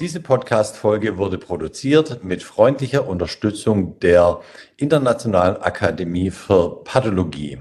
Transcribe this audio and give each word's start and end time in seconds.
Diese 0.00 0.20
Podcast-Folge 0.20 1.18
wurde 1.18 1.38
produziert 1.38 2.24
mit 2.24 2.42
freundlicher 2.42 3.06
Unterstützung 3.08 3.98
der 4.00 4.40
Internationalen 4.76 5.56
Akademie 5.56 6.30
für 6.30 6.82
Pathologie. 6.84 7.58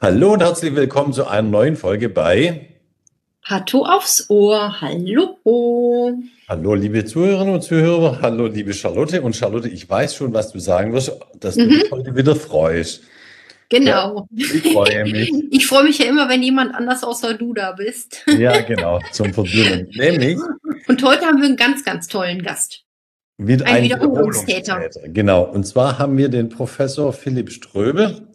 Hallo 0.00 0.32
und 0.32 0.42
herzlich 0.42 0.74
willkommen 0.74 1.12
zu 1.12 1.26
einer 1.26 1.48
neuen 1.48 1.76
Folge 1.76 2.08
bei 2.08 2.68
Patto 3.44 3.84
aufs 3.84 4.30
Ohr. 4.30 4.80
Hallo. 4.80 6.16
Hallo, 6.48 6.74
liebe 6.74 7.04
Zuhörerinnen 7.04 7.54
und 7.54 7.62
Zuhörer. 7.62 8.20
Hallo, 8.22 8.46
liebe 8.46 8.72
Charlotte. 8.72 9.22
Und 9.22 9.36
Charlotte, 9.36 9.68
ich 9.68 9.88
weiß 9.88 10.14
schon, 10.14 10.32
was 10.32 10.52
du 10.52 10.58
sagen 10.58 10.92
wirst, 10.92 11.12
dass 11.38 11.56
du 11.56 11.64
mhm. 11.64 11.70
dich 11.70 11.90
heute 11.90 12.16
wieder 12.16 12.34
freust. 12.34 13.02
Genau. 13.72 14.28
Ja, 14.30 14.46
ich 14.54 14.72
freue 14.72 15.04
mich. 15.04 15.32
Ich 15.50 15.66
freue 15.66 15.84
mich 15.84 15.98
ja 15.98 16.06
immer, 16.06 16.28
wenn 16.28 16.42
jemand 16.42 16.74
anders 16.74 17.02
außer 17.02 17.34
du 17.34 17.54
da 17.54 17.72
bist. 17.72 18.22
Ja, 18.38 18.60
genau, 18.60 19.00
zum 19.12 19.32
Verdünnen. 19.32 19.88
Nämlich. 19.94 20.38
Und 20.88 21.02
heute 21.02 21.24
haben 21.24 21.38
wir 21.38 21.46
einen 21.46 21.56
ganz, 21.56 21.82
ganz 21.82 22.06
tollen 22.06 22.42
Gast. 22.42 22.84
Wieder 23.38 23.64
ein, 23.64 23.76
ein 23.76 23.84
Wiederholungstäter. 23.84 24.74
Wiederholungstäter. 24.76 25.08
Genau. 25.08 25.44
Und 25.44 25.66
zwar 25.66 25.98
haben 25.98 26.18
wir 26.18 26.28
den 26.28 26.50
Professor 26.50 27.14
Philipp 27.14 27.50
Ströbe 27.50 28.28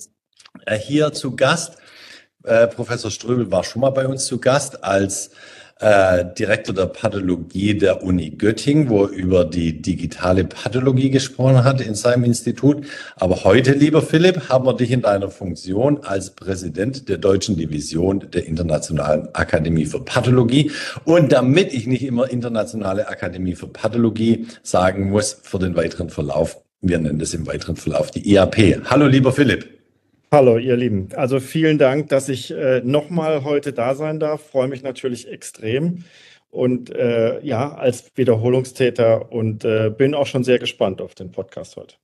äh, 0.66 0.78
hier 0.78 1.14
zu 1.14 1.36
Gast. 1.36 1.78
Äh, 2.44 2.68
Professor 2.68 3.12
Ströbel 3.12 3.52
war 3.52 3.64
schon 3.64 3.82
mal 3.82 3.92
bei 3.92 4.08
uns 4.08 4.26
zu 4.26 4.40
Gast 4.40 4.84
als 4.84 5.32
äh, 5.80 6.26
Direktor 6.38 6.74
der 6.74 6.88
Pathologie 6.88 7.78
der 7.78 8.04
Uni 8.04 8.32
Göttingen, 8.32 8.90
wo 8.90 9.06
er 9.06 9.10
über 9.10 9.46
die 9.46 9.82
digitale 9.82 10.44
Pathologie 10.44 11.10
gesprochen 11.10 11.64
hat 11.64 11.82
in 11.82 11.96
seinem 11.96 12.24
Institut. 12.24 12.86
Aber 13.16 13.44
heute, 13.44 13.74
lieber 13.74 14.02
Philipp, 14.02 14.50
haben 14.50 14.66
wir 14.66 14.74
dich 14.74 14.92
in 14.92 15.02
deiner 15.02 15.30
Funktion 15.30 16.04
als 16.04 16.32
Präsident 16.32 17.10
der 17.10 17.18
deutschen 17.18 17.58
Division 17.58 18.28
der 18.32 18.46
Internationalen 18.46 19.28
Akademie 19.34 19.86
für 19.86 20.00
Pathologie. 20.00 20.72
Und 21.06 21.32
damit 21.32 21.74
ich 21.74 21.88
nicht 21.88 22.04
immer 22.04 22.30
Internationale 22.30 23.08
Akademie 23.08 23.56
für 23.56 23.68
Pathologie 23.68 24.48
sagen 24.64 25.10
muss 25.10 25.38
für 25.44 25.60
den 25.60 25.76
weiteren 25.76 26.10
Verlauf, 26.10 26.62
wir 26.82 27.00
nennen 27.00 27.20
das 27.20 27.34
im 27.34 27.48
weiteren 27.48 27.76
Verlauf 27.76 28.12
die 28.12 28.32
IAP. 28.32 28.90
Hallo, 28.90 29.08
lieber 29.08 29.32
Philipp. 29.32 29.77
Hallo, 30.30 30.58
ihr 30.58 30.76
Lieben. 30.76 31.08
Also 31.16 31.40
vielen 31.40 31.78
Dank, 31.78 32.10
dass 32.10 32.28
ich 32.28 32.52
äh, 32.52 32.82
nochmal 32.84 33.46
heute 33.46 33.72
da 33.72 33.96
sein 33.96 34.20
darf. 34.20 34.50
Freue 34.50 34.68
mich 34.68 34.84
natürlich 34.84 35.32
extrem. 35.32 36.04
Und 36.50 36.94
äh, 36.94 37.40
ja, 37.46 37.74
als 37.74 38.12
Wiederholungstäter 38.16 39.32
und 39.32 39.64
äh, 39.64 39.90
bin 39.90 40.14
auch 40.14 40.28
schon 40.28 40.44
sehr 40.44 40.60
gespannt 40.60 41.02
auf 41.02 41.16
den 41.16 41.32
Podcast 41.32 41.78
heute. 41.78 41.96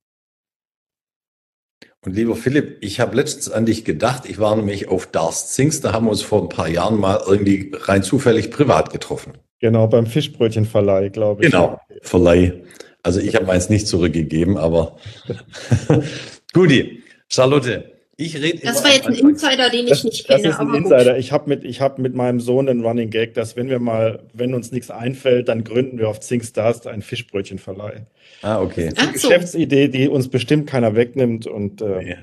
Und 2.00 2.16
lieber 2.16 2.34
Philipp, 2.34 2.78
ich 2.80 2.98
habe 2.98 3.14
letztens 3.14 3.50
an 3.50 3.66
dich 3.66 3.84
gedacht. 3.84 4.24
Ich 4.26 4.38
war 4.38 4.56
nämlich 4.56 4.88
auf 4.88 5.06
Darst 5.06 5.54
Sings, 5.54 5.82
da 5.82 5.92
haben 5.92 6.06
wir 6.06 6.10
uns 6.10 6.22
vor 6.22 6.40
ein 6.40 6.48
paar 6.48 6.68
Jahren 6.68 6.98
mal 6.98 7.20
irgendwie 7.26 7.72
rein 7.74 8.02
zufällig 8.02 8.50
privat 8.50 8.90
getroffen. 8.90 9.34
Genau, 9.60 9.86
beim 9.86 10.06
Fischbrötchenverleih, 10.06 11.10
glaube 11.10 11.44
ich. 11.44 11.50
Genau, 11.50 11.78
Verleih. 12.00 12.62
Also 13.02 13.20
ich 13.20 13.34
habe 13.34 13.44
meins 13.44 13.68
nicht 13.68 13.86
zurückgegeben, 13.86 14.56
aber 14.56 14.96
Guti, 16.54 17.02
Charlotte, 17.28 17.93
ich 18.16 18.36
rede 18.36 18.60
Das 18.62 18.84
war 18.84 18.92
jetzt 18.92 19.06
ein 19.06 19.14
Insider, 19.14 19.70
den 19.70 19.84
ich 19.84 19.90
das, 19.90 20.04
nicht 20.04 20.26
kenne. 20.26 20.42
Das 20.42 20.52
ist 20.54 20.60
ein 20.60 20.74
Insider. 20.74 21.12
Gut. 21.12 21.20
Ich 21.20 21.32
habe 21.32 21.48
mit, 21.48 21.64
hab 21.80 21.98
mit 21.98 22.14
meinem 22.14 22.40
Sohn 22.40 22.68
einen 22.68 22.84
Running 22.84 23.10
Gag, 23.10 23.34
dass 23.34 23.56
wenn 23.56 23.68
wir 23.68 23.78
mal, 23.78 24.22
wenn 24.32 24.54
uns 24.54 24.72
nichts 24.72 24.90
einfällt, 24.90 25.48
dann 25.48 25.64
gründen 25.64 25.98
wir 25.98 26.08
auf 26.08 26.20
Zink 26.20 26.44
Stars 26.44 26.86
einen 26.86 27.02
Fischbrötchenverleih. 27.02 28.06
Ah, 28.42 28.60
okay. 28.60 28.90
Das 28.90 28.92
ist 28.92 28.98
eine 28.98 29.08
Ach 29.08 29.12
Geschäftsidee, 29.14 29.88
die 29.88 30.08
uns 30.08 30.28
bestimmt 30.28 30.68
keiner 30.68 30.94
wegnimmt. 30.94 31.46
Und, 31.46 31.82
äh, 31.82 32.02
ja. 32.02 32.16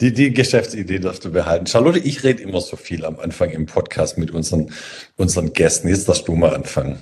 Die, 0.00 0.12
die 0.12 0.32
Geschäftsidee 0.32 0.98
darfst 0.98 1.24
du 1.24 1.32
behalten. 1.32 1.66
Charlotte, 1.66 1.98
ich 1.98 2.24
rede 2.24 2.42
immer 2.42 2.60
so 2.60 2.76
viel 2.76 3.04
am 3.04 3.20
Anfang 3.20 3.50
im 3.50 3.66
Podcast 3.66 4.18
mit 4.18 4.30
unseren, 4.30 4.72
unseren 5.16 5.52
Gästen. 5.52 5.88
Jetzt 5.88 6.08
darfst 6.08 6.26
du 6.26 6.34
mal 6.34 6.54
anfangen. 6.54 6.98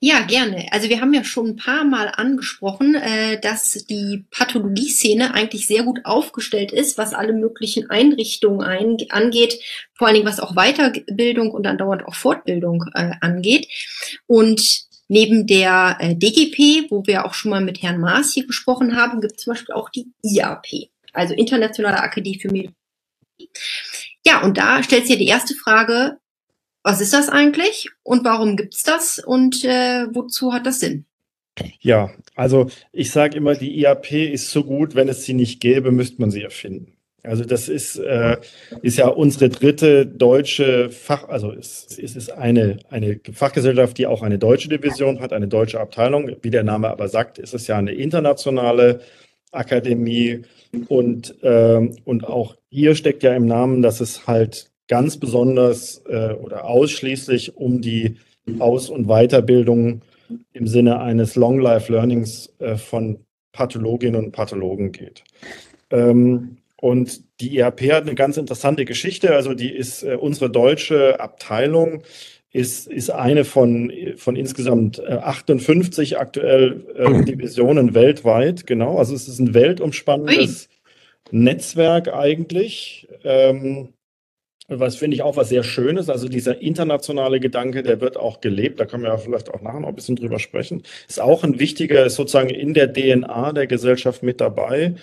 Ja, 0.00 0.20
gerne. 0.20 0.66
Also 0.70 0.90
wir 0.90 1.00
haben 1.00 1.14
ja 1.14 1.24
schon 1.24 1.46
ein 1.46 1.56
paar 1.56 1.84
Mal 1.84 2.08
angesprochen, 2.08 2.94
äh, 2.94 3.40
dass 3.40 3.72
die 3.86 4.26
Pathologieszene 4.30 5.32
eigentlich 5.32 5.66
sehr 5.66 5.82
gut 5.82 6.00
aufgestellt 6.04 6.72
ist, 6.72 6.98
was 6.98 7.14
alle 7.14 7.32
möglichen 7.32 7.88
Einrichtungen 7.88 8.60
ein, 8.60 8.96
angeht, 9.08 9.58
vor 9.94 10.08
allen 10.08 10.16
Dingen 10.16 10.26
was 10.26 10.40
auch 10.40 10.54
Weiterbildung 10.54 11.50
und 11.52 11.66
andauernd 11.66 12.04
auch 12.06 12.14
Fortbildung 12.14 12.84
äh, 12.94 13.12
angeht. 13.22 13.68
Und 14.26 14.86
neben 15.08 15.46
der 15.46 15.96
äh, 16.00 16.14
DGP, 16.14 16.90
wo 16.90 17.06
wir 17.06 17.24
auch 17.24 17.32
schon 17.32 17.50
mal 17.50 17.62
mit 17.62 17.82
Herrn 17.82 18.00
Maas 18.00 18.34
hier 18.34 18.46
gesprochen 18.46 18.94
haben, 18.94 19.22
gibt 19.22 19.36
es 19.38 19.44
zum 19.44 19.54
Beispiel 19.54 19.74
auch 19.74 19.88
die 19.88 20.12
IAP, 20.22 20.90
also 21.14 21.32
Internationale 21.32 22.00
Akademie 22.00 22.38
für 22.38 22.48
Medizin. 22.48 22.74
Ja, 24.26 24.42
und 24.42 24.58
da 24.58 24.82
stellt 24.82 25.06
sich 25.06 25.12
ja 25.12 25.18
die 25.18 25.28
erste 25.28 25.54
Frage, 25.54 26.18
was 26.86 27.00
ist 27.00 27.12
das 27.12 27.28
eigentlich 27.28 27.90
und 28.04 28.24
warum 28.24 28.56
gibt 28.56 28.72
es 28.72 28.84
das 28.84 29.18
und 29.18 29.64
äh, 29.64 30.06
wozu 30.12 30.52
hat 30.52 30.66
das 30.66 30.78
Sinn? 30.78 31.04
Ja, 31.80 32.10
also 32.36 32.70
ich 32.92 33.10
sage 33.10 33.36
immer, 33.36 33.56
die 33.56 33.76
IAP 33.80 34.12
ist 34.12 34.50
so 34.50 34.62
gut, 34.62 34.94
wenn 34.94 35.08
es 35.08 35.24
sie 35.24 35.34
nicht 35.34 35.60
gäbe, 35.60 35.90
müsste 35.90 36.20
man 36.20 36.30
sie 36.30 36.42
erfinden. 36.42 36.92
Also 37.24 37.44
das 37.44 37.68
ist, 37.68 37.96
äh, 37.96 38.36
ist 38.82 38.98
ja 38.98 39.08
unsere 39.08 39.48
dritte 39.48 40.06
deutsche 40.06 40.90
Fach, 40.90 41.28
also 41.28 41.50
es, 41.50 41.98
es 42.00 42.14
ist 42.14 42.30
eine, 42.30 42.78
eine 42.88 43.18
Fachgesellschaft, 43.32 43.98
die 43.98 44.06
auch 44.06 44.22
eine 44.22 44.38
deutsche 44.38 44.68
Division 44.68 45.18
hat, 45.18 45.32
eine 45.32 45.48
deutsche 45.48 45.80
Abteilung. 45.80 46.36
Wie 46.42 46.50
der 46.50 46.62
Name 46.62 46.88
aber 46.88 47.08
sagt, 47.08 47.38
ist 47.38 47.52
es 47.52 47.66
ja 47.66 47.78
eine 47.78 47.94
internationale 47.94 49.00
Akademie 49.50 50.42
und, 50.86 51.42
äh, 51.42 51.90
und 52.04 52.28
auch 52.28 52.54
hier 52.70 52.94
steckt 52.94 53.24
ja 53.24 53.34
im 53.34 53.46
Namen, 53.46 53.82
dass 53.82 54.00
es 54.00 54.28
halt 54.28 54.70
ganz 54.88 55.18
besonders 55.18 56.02
äh, 56.08 56.32
oder 56.32 56.64
ausschließlich 56.64 57.56
um 57.56 57.80
die 57.80 58.16
Aus- 58.58 58.90
und 58.90 59.06
Weiterbildung 59.06 60.02
im 60.52 60.66
Sinne 60.66 61.00
eines 61.00 61.36
Long 61.36 61.60
Life 61.60 61.92
Learnings 61.92 62.52
äh, 62.58 62.76
von 62.76 63.18
Pathologinnen 63.52 64.26
und 64.26 64.32
Pathologen 64.32 64.92
geht. 64.92 65.24
Ähm, 65.90 66.58
und 66.78 67.22
die 67.40 67.58
ERP 67.58 67.92
hat 67.92 68.02
eine 68.02 68.14
ganz 68.14 68.36
interessante 68.36 68.84
Geschichte. 68.84 69.34
Also 69.34 69.54
die 69.54 69.74
ist 69.74 70.02
äh, 70.02 70.16
unsere 70.16 70.50
deutsche 70.50 71.20
Abteilung 71.20 72.02
ist, 72.52 72.86
ist 72.86 73.10
eine 73.10 73.44
von, 73.44 73.92
von 74.16 74.34
insgesamt 74.34 75.00
58 75.04 76.12
äh, 76.12 76.16
aktuell 76.16 76.86
äh, 76.94 77.24
Divisionen 77.24 77.94
weltweit. 77.94 78.66
Genau, 78.66 78.96
also 78.96 79.14
es 79.14 79.28
ist 79.28 79.38
ein 79.38 79.52
weltumspannendes 79.52 80.68
Ui. 81.32 81.38
Netzwerk 81.38 82.14
eigentlich. 82.14 83.08
Ähm, 83.24 83.90
was 84.68 84.96
finde 84.96 85.14
ich 85.14 85.22
auch 85.22 85.36
was 85.36 85.48
sehr 85.48 85.62
Schönes. 85.62 86.10
Also 86.10 86.28
dieser 86.28 86.60
internationale 86.60 87.40
Gedanke, 87.40 87.82
der 87.82 88.00
wird 88.00 88.16
auch 88.16 88.40
gelebt. 88.40 88.80
Da 88.80 88.84
können 88.84 89.04
wir 89.04 89.16
vielleicht 89.18 89.50
auch 89.52 89.60
nachher 89.60 89.80
noch 89.80 89.88
ein 89.88 89.94
bisschen 89.94 90.16
drüber 90.16 90.38
sprechen. 90.38 90.82
Ist 91.08 91.20
auch 91.20 91.44
ein 91.44 91.58
wichtiger, 91.58 92.04
ist 92.04 92.16
sozusagen 92.16 92.50
in 92.50 92.74
der 92.74 92.92
DNA 92.92 93.52
der 93.52 93.66
Gesellschaft 93.66 94.22
mit 94.22 94.40
dabei 94.40 94.94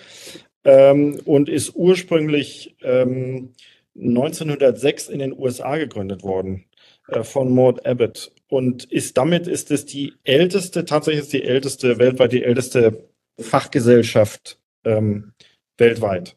ähm, 0.64 1.20
und 1.24 1.48
ist 1.48 1.74
ursprünglich 1.74 2.76
ähm, 2.82 3.54
1906 3.96 5.08
in 5.08 5.20
den 5.20 5.38
USA 5.38 5.76
gegründet 5.76 6.22
worden 6.22 6.64
äh, 7.08 7.22
von 7.22 7.54
Maud 7.54 7.86
Abbott 7.86 8.32
und 8.48 8.84
ist 8.84 9.16
damit 9.16 9.46
ist 9.46 9.70
es 9.70 9.86
die 9.86 10.14
älteste, 10.24 10.84
tatsächlich 10.84 11.22
ist 11.22 11.32
die 11.32 11.44
älteste 11.44 11.98
weltweit 11.98 12.32
die 12.32 12.42
älteste 12.42 13.08
Fachgesellschaft 13.38 14.58
ähm, 14.84 15.32
weltweit. 15.78 16.36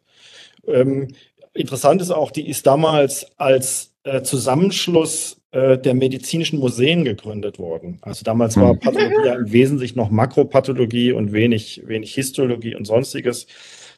Interessant 1.57 2.01
ist 2.01 2.12
auch, 2.12 2.31
die 2.31 2.47
ist 2.47 2.68
damals 2.68 3.28
als 3.38 3.94
äh, 4.03 4.22
Zusammenschluss 4.22 5.41
äh, 5.51 5.78
der 5.78 5.94
medizinischen 5.94 6.59
Museen 6.59 7.03
gegründet 7.03 7.57
worden. 7.57 8.00
Also 8.01 8.23
damals 8.23 8.57
war 8.57 8.73
mhm. 8.73 8.79
Pathologie 8.79 9.25
ja 9.25 9.35
im 9.35 9.51
Wesentlichen 9.51 9.97
noch 9.97 10.12
Makropathologie 10.12 11.12
und 11.12 11.34
wenig, 11.34 11.81
wenig 11.85 12.13
Histologie 12.13 12.75
und 12.75 12.85
sonstiges. 12.85 13.47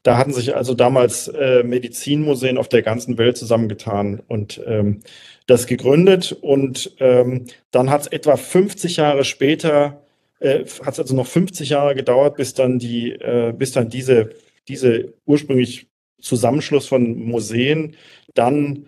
Da 0.03 0.17
hatten 0.17 0.31
sich 0.31 0.55
also 0.55 0.73
damals 0.73 1.27
äh, 1.27 1.63
Medizinmuseen 1.63 2.57
auf 2.57 2.69
der 2.69 2.81
ganzen 2.81 3.17
Welt 3.17 3.37
zusammengetan 3.37 4.21
und 4.27 4.61
ähm, 4.65 5.01
das 5.45 5.67
gegründet. 5.67 6.31
Und 6.31 6.95
ähm, 6.99 7.45
dann 7.71 7.89
hat 7.89 8.01
es 8.01 8.07
etwa 8.07 8.37
50 8.37 8.95
Jahre 8.95 9.25
später, 9.25 10.01
äh, 10.39 10.63
hat 10.85 10.93
es 10.93 10.99
also 10.99 11.15
noch 11.15 11.27
50 11.27 11.69
Jahre 11.69 11.95
gedauert, 11.95 12.37
bis 12.37 12.53
dann 12.53 12.79
die, 12.79 13.11
äh, 13.11 13.53
bis 13.57 13.73
dann 13.73 13.89
diese, 13.89 14.29
diese 14.69 15.13
ursprünglich 15.25 15.88
Zusammenschluss 16.21 16.87
von 16.87 17.17
Museen 17.17 17.95
dann 18.33 18.87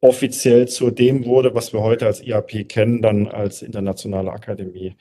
offiziell 0.00 0.68
zu 0.68 0.90
dem 0.90 1.24
wurde, 1.24 1.54
was 1.54 1.72
wir 1.72 1.80
heute 1.80 2.06
als 2.06 2.22
IAP 2.22 2.68
kennen, 2.68 3.02
dann 3.02 3.26
als 3.26 3.62
internationale 3.62 4.30
Akademie. 4.30 4.96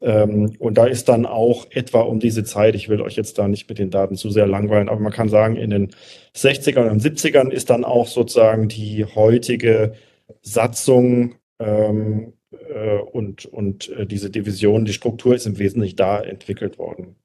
Ähm, 0.00 0.52
und 0.58 0.78
da 0.78 0.86
ist 0.86 1.08
dann 1.08 1.26
auch 1.26 1.66
etwa 1.70 2.00
um 2.00 2.20
diese 2.20 2.44
Zeit, 2.44 2.74
ich 2.74 2.88
will 2.88 3.00
euch 3.00 3.16
jetzt 3.16 3.38
da 3.38 3.48
nicht 3.48 3.68
mit 3.68 3.78
den 3.78 3.90
Daten 3.90 4.16
zu 4.16 4.30
sehr 4.30 4.46
langweilen, 4.46 4.88
aber 4.88 5.00
man 5.00 5.12
kann 5.12 5.28
sagen, 5.28 5.56
in 5.56 5.70
den 5.70 5.90
60ern 6.36 6.88
und 6.88 7.02
70ern 7.02 7.50
ist 7.50 7.70
dann 7.70 7.84
auch 7.84 8.06
sozusagen 8.06 8.68
die 8.68 9.04
heutige 9.04 9.94
Satzung 10.42 11.34
ähm, 11.58 12.34
äh, 12.52 12.98
und, 12.98 13.46
und 13.46 13.88
äh, 13.90 14.06
diese 14.06 14.30
Division, 14.30 14.84
die 14.84 14.92
Struktur 14.92 15.34
ist 15.34 15.46
im 15.46 15.58
Wesentlichen 15.58 15.96
da 15.96 16.20
entwickelt 16.20 16.78
worden. 16.78 17.16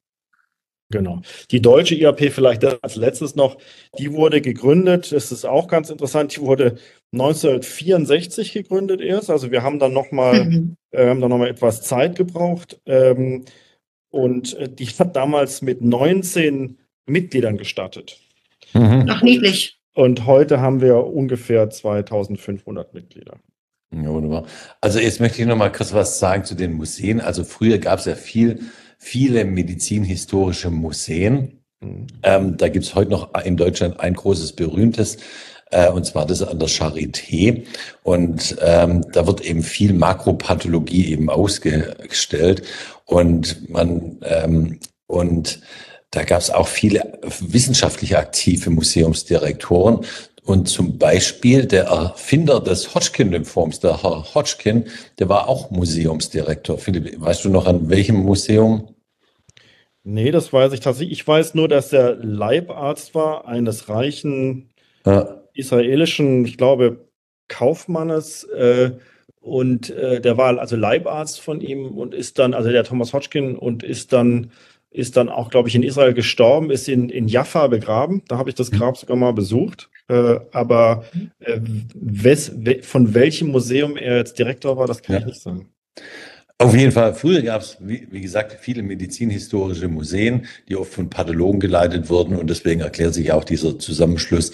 Genau. 0.93 1.21
Die 1.49 1.59
deutsche 1.59 1.95
IAP 1.95 2.31
vielleicht 2.31 2.63
als 2.83 2.95
letztes 2.95 3.35
noch, 3.35 3.57
die 3.97 4.13
wurde 4.13 4.41
gegründet, 4.41 5.11
das 5.11 5.31
ist 5.31 5.43
auch 5.43 5.67
ganz 5.67 5.89
interessant, 5.89 6.35
die 6.35 6.41
wurde 6.41 6.75
1964 7.13 8.53
gegründet 8.53 9.01
erst, 9.01 9.31
also 9.31 9.49
wir 9.49 9.63
haben 9.63 9.79
dann 9.79 9.91
nochmal 9.91 10.45
mhm. 10.45 10.77
äh, 10.91 11.15
noch 11.15 11.29
mal 11.29 11.49
etwas 11.49 11.81
Zeit 11.81 12.15
gebraucht 12.15 12.79
ähm, 12.85 13.43
und 14.11 14.53
äh, 14.53 14.69
die 14.69 14.85
hat 14.85 15.15
damals 15.15 15.63
mit 15.63 15.81
19 15.81 16.77
Mitgliedern 17.07 17.57
gestartet. 17.57 18.19
Mhm. 18.73 19.07
Ach, 19.09 19.23
niedlich. 19.23 19.79
Und 19.95 20.27
heute 20.27 20.59
haben 20.59 20.79
wir 20.79 21.07
ungefähr 21.07 21.71
2500 21.71 22.93
Mitglieder. 22.93 23.39
Ja, 23.91 24.09
wunderbar. 24.09 24.45
Also 24.79 24.99
jetzt 24.99 25.19
möchte 25.19 25.41
ich 25.41 25.47
noch 25.47 25.55
mal 25.55 25.71
kurz 25.71 25.91
was 25.91 26.19
sagen 26.19 26.45
zu 26.45 26.53
den 26.55 26.73
Museen. 26.73 27.19
Also 27.19 27.43
früher 27.43 27.79
gab 27.79 27.97
es 27.97 28.05
ja 28.05 28.15
viel 28.15 28.59
viele 29.03 29.45
medizinhistorische 29.45 30.69
Museen. 30.69 31.59
Mhm. 31.81 32.07
Ähm, 32.23 32.57
da 32.57 32.69
gibt 32.69 32.85
es 32.85 32.95
heute 32.95 33.11
noch 33.11 33.33
in 33.43 33.57
Deutschland 33.57 33.99
ein 33.99 34.13
großes, 34.13 34.53
berühmtes, 34.53 35.17
äh, 35.71 35.89
und 35.89 36.05
zwar 36.05 36.25
das 36.25 36.41
an 36.41 36.59
der 36.59 36.69
Charité. 36.69 37.63
Und 38.03 38.55
ähm, 38.61 39.05
da 39.11 39.27
wird 39.27 39.41
eben 39.41 39.61
viel 39.61 39.93
Makropathologie 39.93 41.07
eben 41.07 41.29
ausgestellt. 41.29 42.63
Und 43.05 43.69
man 43.69 44.17
ähm, 44.23 44.79
und 45.07 45.59
da 46.11 46.23
gab 46.23 46.41
es 46.41 46.49
auch 46.49 46.67
viele 46.67 47.19
wissenschaftlich 47.39 48.17
aktive 48.17 48.69
Museumsdirektoren. 48.69 50.05
Und 50.45 50.67
zum 50.67 50.97
Beispiel 50.97 51.65
der 51.65 51.85
Erfinder 51.85 52.59
des 52.59 52.93
Hodgkin-Lymphoms, 52.93 53.79
der 53.79 54.03
Herr 54.03 54.35
Hodgkin, 54.35 54.85
der 55.17 55.29
war 55.29 55.47
auch 55.47 55.71
Museumsdirektor. 55.71 56.77
Philipp, 56.77 57.19
weißt 57.19 57.45
du 57.45 57.49
noch 57.49 57.65
an 57.65 57.89
welchem 57.89 58.17
Museum? 58.17 58.92
Nee, 60.03 60.31
das 60.31 60.51
weiß 60.51 60.73
ich 60.73 60.81
tatsächlich. 60.81 61.19
Ich 61.19 61.27
weiß 61.27 61.55
nur, 61.55 61.67
dass 61.67 61.93
er 61.93 62.15
Leibarzt 62.15 63.15
war 63.15 63.47
eines 63.47 63.87
reichen 63.87 64.69
ja. 65.05 65.41
israelischen, 65.53 66.45
ich 66.45 66.57
glaube, 66.57 67.07
Kaufmannes. 67.47 68.43
Äh, 68.45 68.91
und 69.39 69.89
äh, 69.89 70.21
der 70.21 70.37
war 70.37 70.57
also 70.59 70.75
Leibarzt 70.75 71.41
von 71.41 71.61
ihm 71.61 71.97
und 71.97 72.13
ist 72.13 72.39
dann, 72.39 72.53
also 72.53 72.69
der 72.69 72.83
Thomas 72.83 73.13
Hodgkin, 73.13 73.57
und 73.57 73.83
ist 73.83 74.13
dann, 74.13 74.51
ist 74.89 75.17
dann 75.17 75.29
auch, 75.29 75.49
glaube 75.49 75.69
ich, 75.69 75.75
in 75.75 75.83
Israel 75.83 76.13
gestorben, 76.13 76.69
ist 76.69 76.87
in, 76.87 77.09
in 77.09 77.27
Jaffa 77.27 77.67
begraben. 77.67 78.23
Da 78.27 78.37
habe 78.37 78.49
ich 78.49 78.55
das. 78.55 78.71
Grab 78.71 78.97
sogar 78.97 79.17
mal 79.17 79.33
besucht. 79.33 79.89
Äh, 80.07 80.39
aber 80.51 81.05
äh, 81.39 81.59
wes, 81.95 82.53
we, 82.55 82.83
von 82.83 83.13
welchem 83.13 83.49
Museum 83.49 83.97
er 83.97 84.17
jetzt 84.17 84.37
Direktor 84.37 84.77
war, 84.77 84.87
das 84.87 85.01
kann 85.01 85.15
ja. 85.15 85.19
ich 85.21 85.25
nicht 85.27 85.41
sagen. 85.41 85.69
Auf 86.63 86.75
jeden 86.75 86.91
Fall, 86.91 87.13
früher 87.13 87.41
gab 87.41 87.61
es, 87.61 87.77
wie, 87.81 88.07
wie, 88.09 88.21
gesagt, 88.21 88.57
viele 88.61 88.83
medizinhistorische 88.83 89.87
Museen, 89.87 90.45
die 90.69 90.75
oft 90.75 90.93
von 90.93 91.09
Pathologen 91.09 91.59
geleitet 91.59 92.09
wurden 92.09 92.37
und 92.37 92.49
deswegen 92.49 92.81
erklärt 92.81 93.13
sich 93.13 93.31
auch 93.31 93.43
dieser 93.43 93.77
Zusammenschluss 93.79 94.51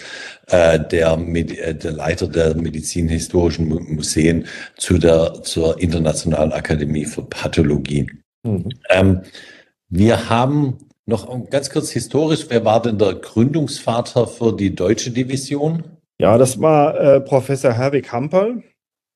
äh, 0.48 0.78
der, 0.80 1.16
äh, 1.16 1.74
der 1.74 1.92
Leiter 1.92 2.26
der 2.26 2.56
medizinhistorischen 2.56 3.68
Museen 3.68 4.46
zu 4.76 4.98
der, 4.98 5.42
zur 5.42 5.80
Internationalen 5.80 6.52
Akademie 6.52 7.04
für 7.04 7.22
Pathologie. 7.22 8.10
Mhm. 8.42 8.68
Ähm, 8.88 9.20
wir 9.88 10.28
haben 10.28 10.78
noch 11.06 11.48
ganz 11.50 11.70
kurz 11.70 11.90
historisch, 11.90 12.46
wer 12.48 12.64
war 12.64 12.82
denn 12.82 12.98
der 12.98 13.14
Gründungsvater 13.14 14.26
für 14.26 14.56
die 14.56 14.74
deutsche 14.74 15.10
Division? 15.10 15.84
Ja, 16.20 16.38
das 16.38 16.60
war 16.60 16.98
äh, 16.98 17.20
Professor 17.20 17.72
Herwig 17.72 18.12
Hamperl. 18.12 18.62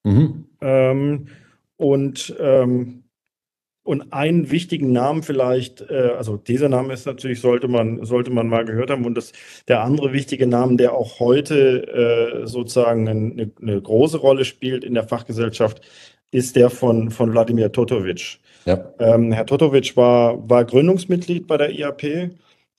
Mhm. 0.04 0.46
Ähm, 0.60 1.26
und, 1.76 2.34
ähm, 2.38 3.04
und 3.82 4.12
einen 4.12 4.50
wichtigen 4.50 4.92
Namen 4.92 5.22
vielleicht, 5.22 5.82
äh, 5.90 6.12
also 6.16 6.36
dieser 6.36 6.68
Name 6.68 6.92
ist 6.92 7.06
natürlich, 7.06 7.40
sollte 7.40 7.68
man, 7.68 8.04
sollte 8.04 8.30
man 8.30 8.48
mal 8.48 8.64
gehört 8.64 8.90
haben. 8.90 9.04
Und 9.04 9.14
das, 9.14 9.32
der 9.68 9.82
andere 9.82 10.12
wichtige 10.12 10.46
Name, 10.46 10.76
der 10.76 10.94
auch 10.94 11.20
heute 11.20 12.42
äh, 12.42 12.46
sozusagen 12.46 13.08
eine, 13.08 13.50
eine, 13.60 13.82
große 13.82 14.18
Rolle 14.18 14.44
spielt 14.44 14.84
in 14.84 14.94
der 14.94 15.04
Fachgesellschaft, 15.04 15.82
ist 16.30 16.56
der 16.56 16.70
von, 16.70 17.10
von 17.10 17.32
Wladimir 17.32 17.70
Totovic. 17.70 18.38
Ja. 18.64 18.92
Ähm, 18.98 19.32
Herr 19.32 19.46
Totovic 19.46 19.96
war, 19.96 20.48
war 20.48 20.64
Gründungsmitglied 20.64 21.46
bei 21.46 21.58
der 21.58 21.70
IAP. 21.70 22.30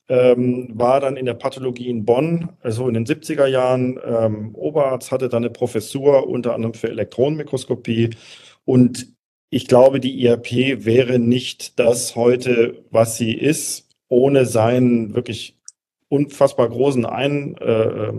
Ähm, 0.08 0.70
war 0.72 1.00
dann 1.00 1.16
in 1.16 1.26
der 1.26 1.34
Pathologie 1.34 1.88
in 1.88 2.04
Bonn, 2.04 2.50
also 2.60 2.86
in 2.86 2.94
den 2.94 3.06
70er 3.06 3.46
Jahren 3.46 3.98
ähm, 4.06 4.54
Oberarzt, 4.54 5.10
hatte 5.10 5.28
dann 5.28 5.42
eine 5.42 5.50
Professur 5.50 6.28
unter 6.28 6.54
anderem 6.54 6.74
für 6.74 6.88
Elektronenmikroskopie 6.88 8.10
und 8.66 9.16
ich 9.48 9.68
glaube, 9.68 10.00
die 10.00 10.20
IAP 10.20 10.84
wäre 10.84 11.18
nicht 11.18 11.78
das 11.78 12.16
heute, 12.16 12.84
was 12.90 13.16
sie 13.16 13.32
ist, 13.32 13.88
ohne 14.08 14.44
seinen 14.44 15.14
wirklich 15.14 15.58
unfassbar 16.08 16.68
großen 16.68 17.06
Ein, 17.06 17.56
äh, 17.56 18.12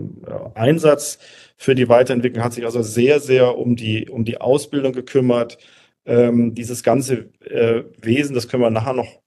Einsatz 0.54 1.18
für 1.56 1.74
die 1.74 1.88
Weiterentwicklung. 1.88 2.44
Hat 2.44 2.54
sich 2.54 2.64
also 2.64 2.82
sehr, 2.82 3.20
sehr 3.20 3.56
um 3.56 3.76
die, 3.76 4.08
um 4.08 4.24
die 4.24 4.40
Ausbildung 4.40 4.92
gekümmert. 4.92 5.58
Ähm, 6.06 6.54
dieses 6.54 6.82
ganze 6.82 7.30
äh, 7.44 7.84
Wesen, 8.00 8.34
das 8.34 8.48
können 8.48 8.62
wir 8.62 8.70
nachher 8.70 8.94
noch, 8.94 9.20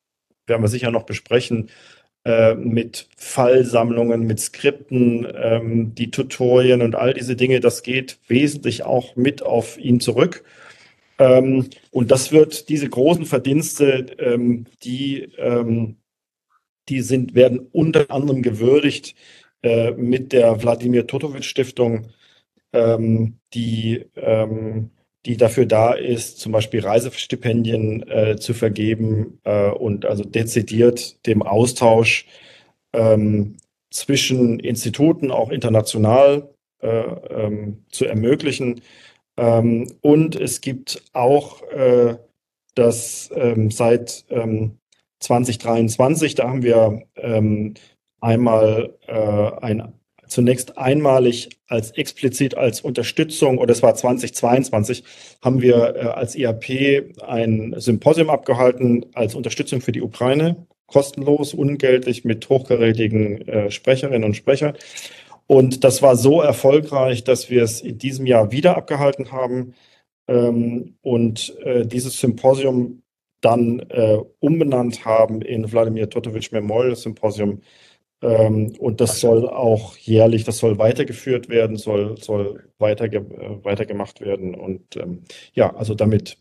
werden 0.48 0.64
wir 0.64 0.70
sicher 0.70 0.92
noch 0.92 1.04
besprechen, 1.04 1.70
äh, 2.26 2.56
mit 2.56 3.08
Fallsammlungen, 3.16 4.22
mit 4.26 4.40
Skripten, 4.40 5.28
ähm, 5.36 5.96
die 5.96 6.12
Tutorien 6.12 6.82
und 6.82 6.96
all 6.96 7.14
diese 7.14 7.36
Dinge, 7.36 7.60
das 7.60 7.84
geht 7.84 8.20
wesentlich 8.28 8.84
auch 8.84 9.16
mit 9.16 9.44
auf 9.44 9.78
ihn 9.78 10.00
zurück. 10.00 10.44
Ähm, 11.22 11.70
und 11.92 12.10
das 12.10 12.32
wird 12.32 12.68
diese 12.70 12.90
großen 12.90 13.26
Verdienste, 13.28 14.08
ähm, 14.18 14.66
die, 14.84 15.30
ähm, 15.38 15.98
die 16.90 17.02
sind, 17.02 17.36
werden 17.36 17.60
unter 17.72 18.10
anderem 18.10 18.42
gewürdigt 18.42 19.14
äh, 19.62 19.92
mit 19.92 20.34
der 20.34 20.64
Wladimir 20.64 21.06
Totovic 21.06 21.44
Stiftung, 21.44 22.08
ähm, 22.74 23.38
die, 23.54 24.06
ähm, 24.16 24.90
die 25.28 25.38
dafür 25.38 25.68
da 25.68 25.94
ist, 25.94 26.40
zum 26.40 26.54
Beispiel 26.54 26.80
Reisestipendien 26.80 28.02
äh, 28.10 28.38
zu 28.38 28.56
vergeben 28.56 29.40
äh, 29.44 29.70
und 29.70 30.08
also 30.08 30.24
dezidiert 30.24 31.24
dem 31.28 31.44
Austausch 31.44 32.26
ähm, 32.94 33.58
zwischen 33.92 34.60
Instituten, 34.60 35.30
auch 35.30 35.52
international, 35.52 36.50
äh, 36.80 37.04
zu 37.92 38.06
ermöglichen. 38.06 38.82
Ähm, 39.38 39.88
und 40.02 40.36
es 40.36 40.62
gibt 40.62 41.04
auch 41.14 41.62
äh, 41.72 42.18
das 42.76 43.30
ähm, 43.36 43.72
seit 43.72 44.26
ähm, 44.30 44.78
2023, 45.20 46.36
da 46.36 46.50
haben 46.50 46.64
wir 46.64 47.04
ähm, 47.16 47.76
einmal 48.20 48.98
äh, 49.08 49.52
ein, 49.62 49.94
zunächst 50.28 50.78
einmalig 50.78 51.50
als 51.68 51.92
explizit 51.92 52.56
als 52.56 52.82
Unterstützung, 52.82 53.58
oder 53.58 53.72
es 53.72 53.84
war 53.84 53.96
2022, 53.96 55.04
haben 55.42 55.62
wir 55.62 55.96
äh, 55.96 56.00
als 56.08 56.36
IAP 56.36 57.14
ein 57.26 57.76
Symposium 57.78 58.30
abgehalten 58.30 59.06
als 59.14 59.36
Unterstützung 59.36 59.82
für 59.82 59.92
die 59.92 60.02
Ukraine, 60.02 60.68
kostenlos, 60.88 61.54
ungeltlich 61.54 62.26
mit 62.26 62.48
hochkarätigen 62.50 63.48
äh, 63.48 63.72
Sprecherinnen 63.72 64.24
und 64.24 64.36
Sprechern. 64.36 64.74
Und 65.52 65.84
das 65.84 66.02
war 66.02 66.16
so 66.16 66.40
erfolgreich, 66.42 67.26
dass 67.26 67.50
wir 67.50 67.62
es 67.64 67.82
in 67.82 67.98
diesem 67.98 68.26
Jahr 68.26 68.54
wieder 68.54 68.78
abgehalten 68.78 69.34
haben 69.34 69.74
ähm, 70.30 70.96
und 71.02 71.58
äh, 71.66 71.86
dieses 71.86 72.22
Symposium 72.22 73.04
dann 73.42 73.82
äh, 73.90 74.18
umbenannt 74.40 75.04
haben 75.04 75.42
in 75.42 75.70
Wladimir 75.70 76.10
Totovic 76.10 76.54
Memorial 76.54 76.96
Symposium. 76.96 77.64
Ähm, 78.22 78.78
und 78.80 79.02
das 79.02 79.20
soll 79.20 79.50
auch 79.50 79.98
jährlich, 79.98 80.46
das 80.46 80.58
soll 80.60 80.78
weitergeführt 80.78 81.50
werden, 81.50 81.76
soll, 81.76 82.18
soll 82.18 82.70
weiter, 82.78 83.12
äh, 83.12 83.22
weitergemacht 83.66 84.22
werden. 84.22 84.56
Und 84.56 84.96
ähm, 84.96 85.24
ja, 85.54 85.76
also 85.76 85.96
damit 85.96 86.38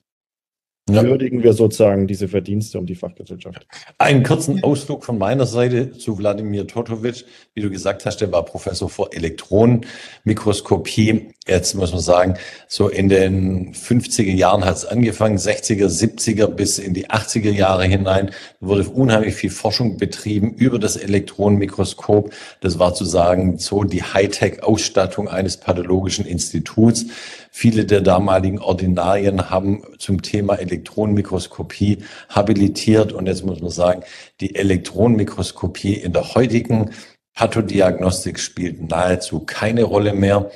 ja. 0.88 1.04
würdigen 1.04 1.42
wir 1.42 1.52
sozusagen 1.52 2.06
diese 2.06 2.28
Verdienste 2.28 2.78
um 2.78 2.86
die 2.86 2.94
Fachgesellschaft. 2.94 3.66
Einen 3.98 4.22
kurzen 4.22 4.64
Ausflug 4.64 5.04
von 5.04 5.18
meiner 5.18 5.44
Seite 5.46 5.90
zu 5.92 6.16
Wladimir 6.18 6.66
Totovic. 6.66 7.26
Wie 7.54 7.60
du 7.60 7.70
gesagt 7.70 8.06
hast, 8.06 8.20
der 8.20 8.32
war 8.32 8.44
Professor 8.44 8.88
für 8.88 9.12
Elektronenmikroskopie. 9.12 11.34
Jetzt 11.50 11.74
muss 11.74 11.90
man 11.90 12.00
sagen, 12.00 12.34
so 12.68 12.88
in 12.88 13.08
den 13.08 13.74
50er 13.74 14.32
Jahren 14.32 14.64
hat 14.64 14.76
es 14.76 14.84
angefangen, 14.84 15.36
60er, 15.36 15.86
70er 15.86 16.46
bis 16.46 16.78
in 16.78 16.94
die 16.94 17.08
80er 17.08 17.50
Jahre 17.50 17.86
hinein 17.86 18.30
wurde 18.60 18.88
unheimlich 18.88 19.34
viel 19.34 19.50
Forschung 19.50 19.96
betrieben 19.96 20.52
über 20.54 20.78
das 20.78 20.94
Elektronenmikroskop. 20.94 22.32
Das 22.60 22.78
war 22.78 22.94
zu 22.94 23.04
sagen 23.04 23.58
so 23.58 23.82
die 23.82 24.04
Hightech-Ausstattung 24.04 25.28
eines 25.28 25.56
pathologischen 25.56 26.24
Instituts. 26.24 27.06
Viele 27.50 27.84
der 27.84 28.00
damaligen 28.00 28.60
Ordinarien 28.60 29.50
haben 29.50 29.82
zum 29.98 30.22
Thema 30.22 30.54
Elektronenmikroskopie 30.54 31.98
habilitiert. 32.28 33.12
Und 33.12 33.26
jetzt 33.26 33.44
muss 33.44 33.60
man 33.60 33.72
sagen, 33.72 34.04
die 34.40 34.54
Elektronenmikroskopie 34.54 35.94
in 35.94 36.12
der 36.12 36.36
heutigen 36.36 36.92
Pathodiagnostik 37.34 38.38
spielt 38.38 38.88
nahezu 38.88 39.40
keine 39.40 39.82
Rolle 39.82 40.12
mehr. 40.12 40.48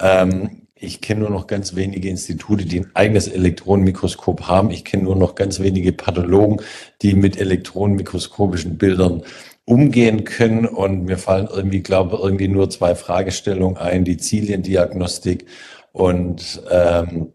Ähm, 0.00 0.62
Ich 0.80 1.00
kenne 1.00 1.22
nur 1.22 1.30
noch 1.30 1.48
ganz 1.48 1.74
wenige 1.74 2.08
Institute, 2.08 2.64
die 2.64 2.80
ein 2.80 2.90
eigenes 2.94 3.26
Elektronenmikroskop 3.28 4.42
haben. 4.46 4.70
Ich 4.70 4.84
kenne 4.84 5.02
nur 5.04 5.16
noch 5.16 5.34
ganz 5.34 5.58
wenige 5.60 5.92
Pathologen, 5.92 6.60
die 7.02 7.14
mit 7.14 7.36
elektronenmikroskopischen 7.40 8.78
Bildern 8.78 9.24
umgehen 9.64 10.22
können. 10.24 10.66
Und 10.66 11.04
mir 11.04 11.18
fallen 11.18 11.48
irgendwie, 11.52 11.80
glaube 11.82 12.16
ich, 12.16 12.22
irgendwie 12.22 12.48
nur 12.48 12.70
zwei 12.70 12.94
Fragestellungen 12.94 13.76
ein, 13.76 14.04
die 14.04 14.18
Ziliendiagnostik 14.18 15.46
und 15.92 16.62
ähm, 16.70 17.32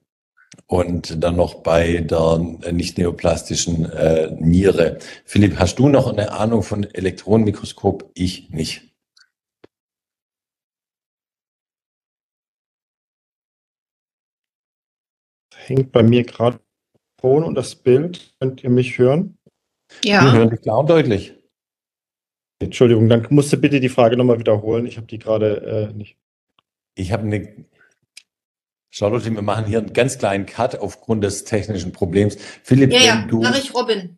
und 0.67 1.23
dann 1.23 1.35
noch 1.35 1.55
bei 1.63 1.97
der 2.01 2.39
nicht 2.71 2.97
neoplastischen 2.97 3.91
äh, 3.91 4.31
Niere. 4.39 4.99
Philipp, 5.25 5.59
hast 5.59 5.79
du 5.79 5.89
noch 5.89 6.07
eine 6.07 6.31
Ahnung 6.31 6.63
von 6.63 6.83
Elektronenmikroskop? 6.85 8.11
Ich 8.15 8.49
nicht. 8.51 8.92
Hängt 15.67 15.91
bei 15.91 16.03
mir 16.03 16.23
gerade 16.23 16.59
Ton 17.17 17.43
und 17.43 17.55
das 17.55 17.75
Bild. 17.75 18.33
Könnt 18.39 18.63
ihr 18.63 18.69
mich 18.69 18.97
hören? 18.97 19.37
Ja. 20.03 20.23
Wir 20.23 20.31
hören 20.33 20.49
dich 20.49 20.61
klar 20.61 20.79
und 20.79 20.89
deutlich. 20.89 21.33
Entschuldigung, 22.59 23.09
dann 23.09 23.25
musst 23.29 23.51
du 23.51 23.57
bitte 23.57 23.79
die 23.79 23.89
Frage 23.89 24.17
nochmal 24.17 24.39
wiederholen. 24.39 24.85
Ich 24.85 24.97
habe 24.97 25.07
die 25.07 25.19
gerade 25.19 25.89
äh, 25.91 25.93
nicht. 25.93 26.17
Ich 26.95 27.11
habe 27.11 27.23
eine 27.23 27.65
Charlotte, 28.89 29.33
wir 29.33 29.41
machen 29.41 29.65
hier 29.65 29.79
einen 29.79 29.93
ganz 29.93 30.17
kleinen 30.17 30.45
Cut 30.45 30.79
aufgrund 30.79 31.23
des 31.23 31.45
technischen 31.45 31.91
Problems. 31.91 32.37
Philipp, 32.63 32.91
ja, 32.91 32.99
wenn 32.99 33.05
ja, 33.05 33.25
du. 33.27 33.43
Sag 33.43 33.57
ich 33.57 33.73
Robin. 33.73 34.17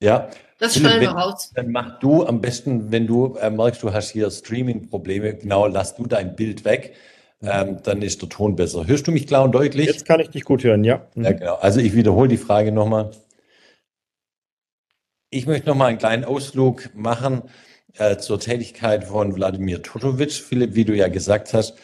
Ja. 0.00 0.30
Das 0.58 0.76
schneiden 0.76 1.00
wir 1.00 1.10
raus. 1.10 1.50
Dann 1.54 1.72
mach 1.72 1.98
du 1.98 2.24
am 2.24 2.40
besten, 2.40 2.92
wenn 2.92 3.08
du 3.08 3.34
äh, 3.34 3.50
merkst, 3.50 3.82
du 3.82 3.92
hast 3.92 4.10
hier 4.10 4.30
Streaming-Probleme, 4.30 5.34
genau, 5.34 5.66
lass 5.66 5.96
du 5.96 6.06
dein 6.06 6.36
Bild 6.36 6.64
weg. 6.64 6.94
Ähm, 7.42 7.78
dann 7.82 8.02
ist 8.02 8.22
der 8.22 8.28
Ton 8.28 8.54
besser. 8.54 8.86
Hörst 8.86 9.06
du 9.06 9.12
mich 9.12 9.26
klar 9.26 9.42
und 9.44 9.52
deutlich? 9.52 9.86
Jetzt 9.86 10.04
kann 10.04 10.20
ich 10.20 10.30
dich 10.30 10.44
gut 10.44 10.62
hören, 10.62 10.84
ja. 10.84 11.06
Mhm. 11.14 11.24
Ja, 11.24 11.32
genau. 11.32 11.54
Also 11.56 11.80
ich 11.80 11.94
wiederhole 11.94 12.28
die 12.28 12.36
Frage 12.36 12.72
nochmal. 12.72 13.10
Ich 15.30 15.46
möchte 15.46 15.68
nochmal 15.68 15.88
einen 15.88 15.98
kleinen 15.98 16.24
Ausflug 16.24 16.90
machen 16.94 17.42
äh, 17.98 18.16
zur 18.18 18.38
Tätigkeit 18.38 19.04
von 19.04 19.34
Wladimir 19.34 19.82
Totovic. 19.82 20.32
Philipp, 20.32 20.74
wie 20.74 20.84
du 20.84 20.94
ja 20.94 21.08
gesagt 21.08 21.52
hast, 21.54 21.74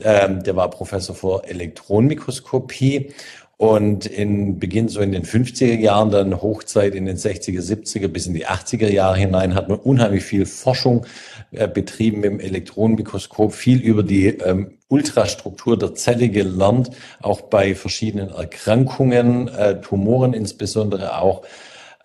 ähm, 0.00 0.42
der 0.42 0.54
war 0.56 0.70
Professor 0.70 1.16
für 1.16 1.42
Elektronenmikroskopie 1.48 3.12
und 3.58 4.06
in 4.06 4.60
Beginn 4.60 4.88
so 4.88 5.00
in 5.00 5.10
den 5.10 5.24
50er 5.24 5.78
Jahren, 5.78 6.10
dann 6.12 6.40
Hochzeit 6.40 6.94
in 6.94 7.06
den 7.06 7.16
60er, 7.16 7.60
70er 7.60 8.06
bis 8.06 8.26
in 8.26 8.34
die 8.34 8.46
80er 8.46 8.88
Jahre 8.88 9.16
hinein 9.16 9.56
hat 9.56 9.68
man 9.68 9.78
unheimlich 9.80 10.22
viel 10.22 10.46
Forschung 10.46 11.04
betrieben 11.50 12.24
im 12.24 12.40
Elektronenmikroskop, 12.40 13.54
viel 13.54 13.80
über 13.80 14.02
die 14.02 14.26
ähm, 14.26 14.78
Ultrastruktur 14.88 15.78
der 15.78 15.94
Zelle 15.94 16.28
gelernt, 16.28 16.90
auch 17.22 17.42
bei 17.42 17.74
verschiedenen 17.74 18.30
Erkrankungen, 18.30 19.48
äh, 19.48 19.80
Tumoren 19.80 20.34
insbesondere 20.34 21.18
auch 21.18 21.42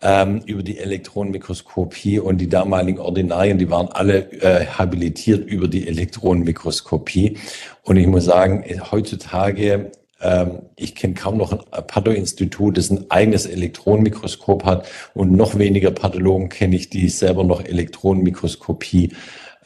ähm, 0.02 0.42
über 0.46 0.64
die 0.64 0.80
Elektronenmikroskopie 0.80 2.20
und 2.20 2.40
die 2.40 2.50
damaligen 2.50 3.00
Ordinarien, 3.00 3.58
die 3.58 3.70
waren 3.70 3.88
alle 3.88 4.32
äh, 4.42 4.66
habilitiert 4.66 5.48
über 5.48 5.68
die 5.68 5.88
Elektronenmikroskopie. 5.88 7.38
Und 7.84 7.98
ich 7.98 8.08
muss 8.08 8.26
sagen, 8.26 8.66
heutzutage 8.92 9.74
ähm, 9.74 9.88
ich 10.76 10.96
kenne 10.96 11.14
kaum 11.14 11.38
noch 11.38 11.52
ein 11.52 11.88
Patho-Institut, 11.88 12.78
das 12.78 12.90
ein 12.90 13.06
eigenes 13.10 13.46
Elektronenmikroskop 13.46 14.66
hat 14.66 14.88
und 15.14 15.32
noch 15.32 15.58
weniger 15.58 15.92
Pathologen 15.92 16.50
kenne 16.50 16.76
ich, 16.76 16.90
die 16.90 17.10
selber 17.10 17.44
noch 17.44 17.64
Elektronenmikroskopie 17.64 19.12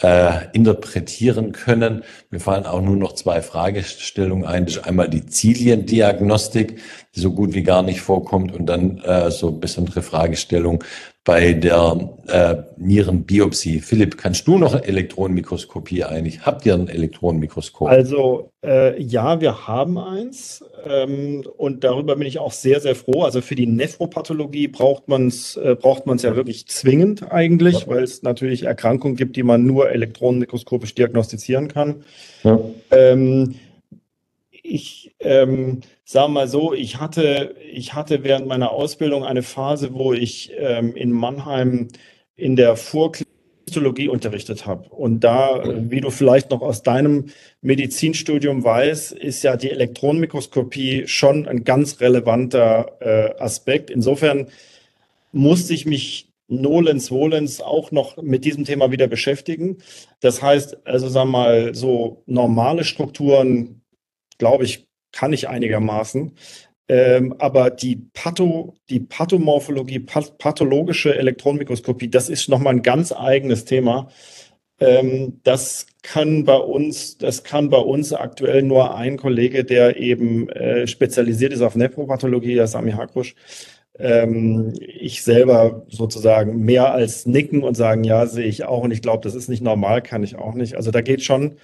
äh, 0.02 0.46
interpretieren 0.54 1.52
können. 1.52 2.04
Mir 2.30 2.40
fallen 2.40 2.66
auch 2.66 2.82
nur 2.82 2.96
noch 2.96 3.14
zwei 3.14 3.42
Fragestellungen 3.42 4.46
ein. 4.46 4.66
Das 4.66 4.78
ist 4.78 4.86
einmal 4.86 5.10
die 5.10 5.26
Ziliendiagnostik, 5.26 6.80
die 7.16 7.20
so 7.20 7.32
gut 7.32 7.54
wie 7.54 7.64
gar 7.64 7.84
nicht 7.84 8.02
vorkommt, 8.02 8.54
und 8.54 8.68
dann 8.68 9.00
äh, 9.00 9.32
so 9.32 9.52
besondere 9.52 10.02
Fragestellung 10.02 10.84
bei 11.28 11.52
der 11.52 12.10
äh, 12.30 12.56
Nierenbiopsie. 12.78 13.82
Philipp, 13.82 14.18
kannst 14.18 14.48
du 14.48 14.58
noch 14.58 14.82
Elektronenmikroskopie 14.82 16.06
eigentlich? 16.06 16.46
Habt 16.46 16.66
ihr 16.66 16.74
ein 16.74 16.88
Elektronenmikroskop? 16.88 17.90
Also 17.90 18.54
äh, 18.64 18.98
ja, 19.02 19.42
wir 19.42 19.68
haben 19.68 19.98
eins 19.98 20.64
ähm, 20.86 21.44
und 21.58 21.84
darüber 21.84 22.16
bin 22.16 22.28
ich 22.28 22.40
auch 22.40 22.54
sehr, 22.54 22.80
sehr 22.80 22.96
froh. 22.96 23.24
Also 23.24 23.42
für 23.42 23.56
die 23.56 23.68
Nephropathologie 23.68 24.70
braucht 24.70 25.10
man 25.10 25.28
es 25.28 25.58
äh, 25.58 25.76
braucht 25.76 26.06
man 26.06 26.16
es 26.16 26.22
ja 26.22 26.38
wirklich 26.38 26.66
zwingend 26.68 27.30
eigentlich, 27.30 27.82
ja. 27.82 27.88
weil 27.88 28.04
es 28.04 28.24
natürlich 28.24 28.64
Erkrankungen 28.64 29.18
gibt, 29.18 29.36
die 29.36 29.44
man 29.44 29.66
nur 29.66 29.92
elektronenmikroskopisch 29.92 30.96
diagnostizieren 30.96 31.68
kann. 31.68 32.06
Ja. 32.46 32.58
Ähm, 32.92 33.56
ich 34.68 35.16
ähm, 35.20 35.82
sage 36.04 36.32
mal 36.32 36.48
so, 36.48 36.74
ich 36.74 37.00
hatte, 37.00 37.56
ich 37.72 37.94
hatte 37.94 38.24
während 38.24 38.48
meiner 38.48 38.72
Ausbildung 38.72 39.24
eine 39.24 39.44
Phase, 39.44 39.94
wo 39.94 40.14
ich 40.14 40.52
ähm, 40.58 40.96
in 40.96 41.12
Mannheim 41.12 41.88
in 42.36 42.56
der 42.56 42.76
Vorklinologie 42.76 44.10
unterrichtet 44.10 44.66
habe. 44.66 44.90
Und 44.90 45.22
da, 45.22 45.64
wie 45.90 46.02
du 46.02 46.10
vielleicht 46.10 46.52
noch 46.52 46.62
aus 46.62 46.84
deinem 46.84 47.28
Medizinstudium 47.62 48.64
weißt, 48.64 49.14
ist 49.14 49.44
ja 49.44 49.56
die 49.56 49.72
Elektronenmikroskopie 49.72 51.08
schon 51.08 51.48
ein 51.48 51.64
ganz 51.64 52.00
relevanter 52.02 52.98
äh, 53.00 53.42
Aspekt. 53.42 53.90
Insofern 53.90 54.48
musste 55.32 55.74
ich 55.74 55.86
mich 55.86 56.28
nolens 56.50 57.10
volens 57.10 57.62
auch 57.62 57.92
noch 57.92 58.18
mit 58.22 58.46
diesem 58.46 58.64
Thema 58.66 58.92
wieder 58.92 59.08
beschäftigen. 59.08 59.78
Das 60.22 60.42
heißt, 60.42 60.86
also 60.86 61.10
sagen 61.10 61.32
wir 61.32 61.40
mal, 61.40 61.76
so 61.76 62.24
normale 62.26 62.84
Strukturen 62.84 63.82
glaube 64.38 64.66
ich, 64.66 64.88
kann 65.12 65.34
ich 65.34 65.48
einigermaßen. 65.50 66.34
Ähm, 66.90 67.36
aber 67.40 67.70
die, 67.70 67.98
Patho, 68.14 68.76
die 68.90 69.02
Pathomorphologie, 69.02 70.00
pathologische 70.00 71.16
Elektronenmikroskopie, 71.16 72.10
das 72.10 72.30
ist 72.30 72.48
nochmal 72.50 72.76
ein 72.76 72.84
ganz 72.84 73.12
eigenes 73.12 73.66
Thema. 73.66 74.10
Ähm, 74.80 75.40
das 75.44 75.88
kann 76.04 76.46
bei 76.46 76.56
uns, 76.56 77.18
das 77.18 77.44
kann 77.44 77.70
bei 77.70 77.80
uns 77.80 78.14
aktuell 78.14 78.62
nur 78.64 78.96
ein 78.96 79.18
Kollege, 79.18 79.66
der 79.66 79.98
eben 79.98 80.50
äh, 80.50 80.88
spezialisiert 80.88 81.52
ist 81.52 81.62
auf 81.62 81.76
Nephropathologie, 81.76 82.56
der 82.56 82.68
Sami 82.68 82.92
Hakrusch. 82.92 83.36
Ähm, 84.00 84.74
ich 84.80 85.24
selber 85.24 85.86
sozusagen 85.90 86.60
mehr 86.64 86.94
als 86.94 87.26
nicken 87.26 87.64
und 87.64 87.76
sagen, 87.76 88.04
ja, 88.04 88.28
sehe 88.28 88.46
ich 88.46 88.66
auch 88.66 88.84
und 88.84 88.92
ich 88.92 89.02
glaube, 89.02 89.24
das 89.24 89.36
ist 89.36 89.50
nicht 89.50 89.64
normal, 89.64 90.04
kann 90.04 90.24
ich 90.24 90.36
auch 90.38 90.54
nicht. 90.54 90.76
Also 90.76 90.92
da 90.92 91.02
geht 91.02 91.24
schon 91.24 91.58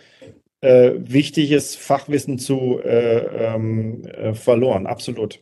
äh, 0.63 0.93
wichtiges 0.98 1.75
Fachwissen 1.75 2.39
zu 2.39 2.79
äh, 2.82 3.17
ähm, 3.53 4.05
äh, 4.05 4.34
verloren, 4.34 4.88
absolut. 4.88 5.39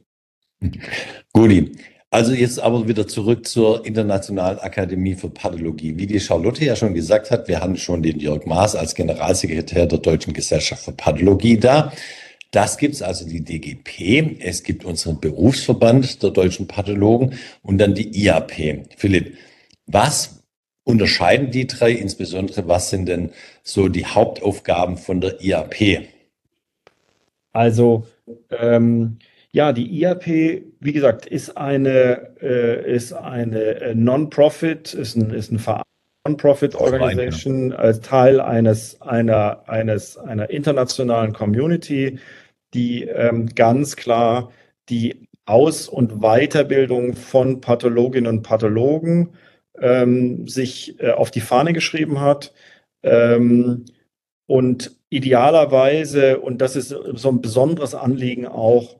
Gudi, 1.34 1.72
also 2.10 2.34
jetzt 2.34 2.60
aber 2.60 2.88
wieder 2.88 3.08
zurück 3.08 3.48
zur 3.48 3.86
Internationalen 3.86 4.60
Akademie 4.60 5.16
für 5.16 5.30
Pathologie. 5.30 5.98
Wie 5.98 6.08
die 6.08 6.20
Charlotte 6.20 6.66
ja 6.66 6.76
schon 6.76 6.94
gesagt 6.94 7.30
hat, 7.30 7.48
wir 7.48 7.62
haben 7.62 7.78
schon 7.78 8.02
den 8.02 8.20
Jörg 8.20 8.46
Maas 8.46 8.76
als 8.76 8.96
Generalsekretär 8.96 9.86
der 9.86 10.00
Deutschen 10.00 10.34
Gesellschaft 10.34 10.84
für 10.84 10.92
Pathologie 10.92 11.58
da. 11.58 11.94
Das 12.50 12.78
gibt's 12.78 13.02
also 13.02 13.26
die 13.26 13.44
DGP, 13.44 14.42
es 14.42 14.64
gibt 14.64 14.84
unseren 14.84 15.22
Berufsverband 15.22 16.22
der 16.22 16.32
deutschen 16.32 16.68
Pathologen 16.68 17.36
und 17.62 17.78
dann 17.78 17.96
die 17.96 18.10
IAP. 18.24 18.88
Philipp, 18.98 19.38
was 19.86 20.41
unterscheiden 20.92 21.52
die 21.52 21.68
drei? 21.68 21.92
Insbesondere, 21.92 22.68
was 22.68 22.90
sind 22.90 23.08
denn 23.08 23.32
so 23.64 23.88
die 23.88 24.06
Hauptaufgaben 24.06 24.98
von 24.98 25.22
der 25.22 25.42
IAP? 25.42 26.08
Also, 27.54 28.06
ähm, 28.52 29.18
ja, 29.52 29.74
die 29.74 29.88
IAP, 30.00 30.28
wie 30.80 30.94
gesagt, 30.94 31.26
ist 31.26 31.58
eine, 31.58 32.36
äh, 32.42 32.96
ist 32.96 33.14
eine 33.14 33.82
äh, 33.82 33.96
Non-Profit, 33.96 34.94
ist 34.94 35.16
ein, 35.16 35.32
ist 35.32 35.52
ein 35.52 35.60
Verein. 35.60 35.84
Non-Profit 36.26 36.76
Organization 36.76 37.74
als 37.74 38.00
Teil 38.00 38.40
eines, 38.40 39.02
einer, 39.02 39.68
eines, 39.68 40.18
einer 40.18 40.50
internationalen 40.52 41.34
Community, 41.34 42.20
die 42.74 43.04
ähm, 43.04 43.48
ganz 43.48 43.96
klar 43.96 44.52
die 44.90 45.28
Aus- 45.46 45.90
und 45.90 46.22
Weiterbildung 46.22 47.16
von 47.16 47.60
Pathologinnen 47.60 48.30
und 48.30 48.44
Pathologen 48.44 49.32
ähm, 49.82 50.48
sich 50.48 51.00
äh, 51.02 51.12
auf 51.12 51.32
die 51.32 51.42
Fahne 51.42 51.74
geschrieben 51.74 52.22
hat. 52.22 52.54
Ähm, 53.04 53.86
und 54.46 54.96
idealerweise, 55.10 56.40
und 56.40 56.60
das 56.62 56.76
ist 56.76 56.90
so 56.90 57.30
ein 57.30 57.42
besonderes 57.42 57.96
Anliegen 57.96 58.48
auch, 58.48 58.98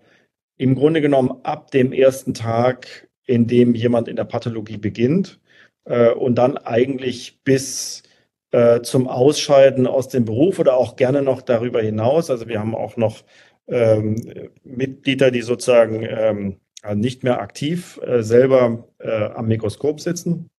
im 0.58 0.76
Grunde 0.76 1.02
genommen 1.02 1.40
ab 1.44 1.72
dem 1.72 1.92
ersten 1.94 2.34
Tag, 2.34 3.10
in 3.26 3.48
dem 3.48 3.74
jemand 3.74 4.08
in 4.08 4.16
der 4.16 4.26
Pathologie 4.26 4.78
beginnt 4.78 5.40
äh, 5.86 6.12
und 6.12 6.36
dann 6.36 6.58
eigentlich 6.58 7.42
bis 7.44 8.04
äh, 8.52 8.82
zum 8.82 9.08
Ausscheiden 9.08 9.88
aus 9.88 10.10
dem 10.10 10.26
Beruf 10.26 10.60
oder 10.60 10.78
auch 10.78 10.96
gerne 10.96 11.22
noch 11.22 11.42
darüber 11.42 11.82
hinaus. 11.82 12.30
Also 12.30 12.48
wir 12.48 12.60
haben 12.60 12.76
auch 12.76 12.98
noch 12.98 13.24
ähm, 13.68 14.18
Mitglieder, 14.64 15.32
die 15.32 15.42
sozusagen 15.42 16.06
ähm, 16.08 16.60
nicht 16.96 17.24
mehr 17.24 17.42
aktiv 17.42 18.00
äh, 18.04 18.22
selber 18.22 18.88
äh, 19.00 19.26
am 19.26 19.48
Mikroskop 19.48 20.00
sitzen, 20.00 20.51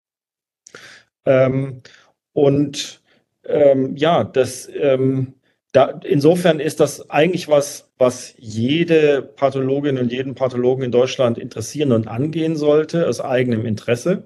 ähm, 1.27 1.83
und 2.33 3.03
ähm, 3.45 3.97
ja, 3.97 4.25
das, 4.25 4.69
ähm, 4.75 5.35
da, 5.73 6.01
insofern 6.05 6.61
ist 6.61 6.81
das 6.81 7.11
eigentlich 7.11 7.49
was, 7.49 7.91
was 7.99 8.35
jede 8.39 9.23
Pathologin 9.23 9.99
und 9.99 10.13
jeden 10.13 10.35
Pathologen 10.35 10.85
in 10.85 10.93
Deutschland 10.93 11.39
interessieren 11.39 11.93
und 11.93 12.09
angehen 12.09 12.57
sollte, 12.57 13.09
aus 13.09 13.21
eigenem 13.21 13.67
Interesse. 13.67 14.25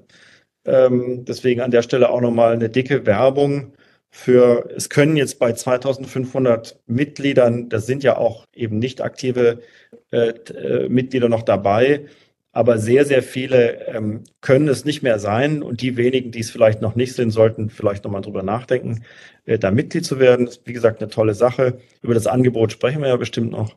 Ähm, 0.65 1.25
deswegen 1.25 1.61
an 1.61 1.71
der 1.71 1.83
Stelle 1.83 2.11
auch 2.11 2.21
nochmal 2.21 2.53
eine 2.53 2.69
dicke 2.69 3.07
Werbung 3.07 3.75
für, 4.11 4.69
es 4.75 4.89
können 4.89 5.17
jetzt 5.17 5.39
bei 5.39 5.53
2500 5.53 6.81
Mitgliedern, 6.87 7.69
das 7.69 7.87
sind 7.87 8.03
ja 8.03 8.17
auch 8.17 8.47
eben 8.55 8.79
nicht 8.79 9.03
aktive 9.03 9.61
äh, 10.11 10.31
äh, 10.31 10.89
Mitglieder 10.89 11.29
noch 11.29 11.43
dabei, 11.43 12.07
aber 12.57 12.79
sehr, 12.79 13.05
sehr 13.05 13.23
viele 13.23 13.87
ähm, 13.87 14.25
können 14.41 14.67
es 14.69 14.87
nicht 14.87 15.03
mehr 15.03 15.19
sein 15.19 15.63
und 15.63 15.83
die 15.83 15.99
wenigen, 15.99 16.31
die 16.31 16.41
es 16.41 16.51
vielleicht 16.51 16.81
noch 16.81 16.95
nicht 16.95 17.13
sind, 17.13 17.31
sollten 17.31 17.69
vielleicht 17.69 18.05
nochmal 18.05 18.23
drüber 18.23 18.43
nachdenken, 18.43 19.05
äh, 19.45 19.59
da 19.59 19.71
Mitglied 19.71 20.07
zu 20.07 20.19
werden. 20.19 20.47
Das 20.47 20.57
ist, 20.57 20.67
wie 20.67 20.73
gesagt, 20.73 21.03
eine 21.03 21.11
tolle 21.11 21.35
Sache. 21.35 21.77
Über 22.01 22.15
das 22.15 22.27
Angebot 22.27 22.73
sprechen 22.73 23.03
wir 23.03 23.09
ja 23.09 23.17
bestimmt 23.17 23.51
noch. 23.51 23.77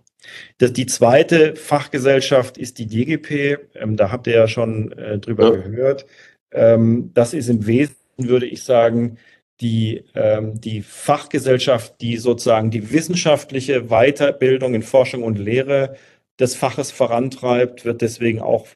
Das, 0.60 0.72
die 0.72 0.86
zweite 0.86 1.58
Fachgesellschaft 1.58 2.58
ist 2.58 2.80
die 2.80 2.88
DGP. 2.88 3.58
Ähm, 3.76 3.98
da 3.98 4.14
habt 4.14 4.28
ihr 4.28 4.36
ja 4.36 4.48
schon 4.48 4.94
äh, 4.94 5.20
drüber 5.20 5.56
ja. 5.56 5.62
gehört. 5.62 6.06
Ähm, 6.54 7.12
das 7.14 7.34
ist 7.34 7.50
im 7.50 7.68
Wesentlichen, 7.68 8.30
würde 8.30 8.46
ich 8.46 8.64
sagen, 8.64 9.18
die, 9.60 10.06
ähm, 10.16 10.62
die 10.62 10.84
Fachgesellschaft, 10.84 12.00
die 12.00 12.16
sozusagen 12.16 12.72
die 12.72 12.94
wissenschaftliche 12.94 13.90
Weiterbildung 13.90 14.74
in 14.74 14.84
Forschung 14.84 15.24
und 15.24 15.38
Lehre 15.38 15.98
des 16.40 16.56
Faches 16.56 16.92
vorantreibt, 16.92 17.86
wird 17.86 18.02
deswegen 18.02 18.42
auch 18.42 18.68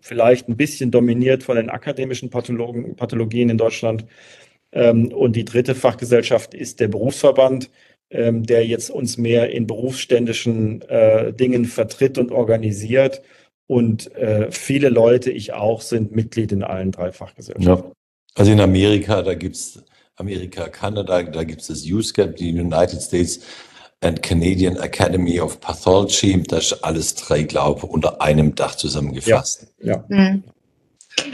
vielleicht 0.00 0.48
ein 0.48 0.56
bisschen 0.56 0.90
dominiert 0.90 1.42
von 1.42 1.56
den 1.56 1.70
akademischen 1.70 2.30
Pathologen, 2.30 2.96
Pathologien 2.96 3.50
in 3.50 3.58
Deutschland. 3.58 4.06
Ähm, 4.72 5.12
und 5.12 5.36
die 5.36 5.44
dritte 5.44 5.74
Fachgesellschaft 5.74 6.54
ist 6.54 6.80
der 6.80 6.88
Berufsverband, 6.88 7.70
ähm, 8.10 8.44
der 8.44 8.66
jetzt 8.66 8.90
uns 8.90 9.18
mehr 9.18 9.50
in 9.50 9.66
berufsständischen 9.66 10.82
äh, 10.82 11.32
Dingen 11.32 11.64
vertritt 11.64 12.18
und 12.18 12.32
organisiert. 12.32 13.22
Und 13.66 14.14
äh, 14.16 14.50
viele 14.50 14.88
Leute, 14.88 15.30
ich 15.30 15.52
auch, 15.52 15.80
sind 15.80 16.12
Mitglied 16.12 16.50
in 16.52 16.64
allen 16.64 16.90
drei 16.90 17.12
Fachgesellschaften. 17.12 17.88
Ja. 17.88 17.92
Also 18.34 18.52
in 18.52 18.60
Amerika, 18.60 19.22
da 19.22 19.34
gibt 19.34 19.56
es 19.56 19.84
Amerika, 20.16 20.68
Kanada, 20.68 21.22
da 21.22 21.44
gibt 21.44 21.60
es 21.62 21.68
das 21.68 21.84
USCAP, 21.84 22.36
die 22.36 22.52
United 22.52 23.00
States 23.00 23.40
and 24.00 24.22
Canadian 24.22 24.76
Academy 24.78 25.40
of 25.40 25.60
Pathology. 25.60 26.42
Das 26.42 26.72
ist 26.72 26.84
alles 26.84 27.14
drei, 27.14 27.42
glaube 27.42 27.80
ich, 27.84 27.90
unter 27.90 28.20
einem 28.20 28.54
Dach 28.54 28.74
zusammengefasst. 28.74 29.66
Ja. 29.82 29.92
ja. 29.92 30.04
Mhm. 30.08 30.44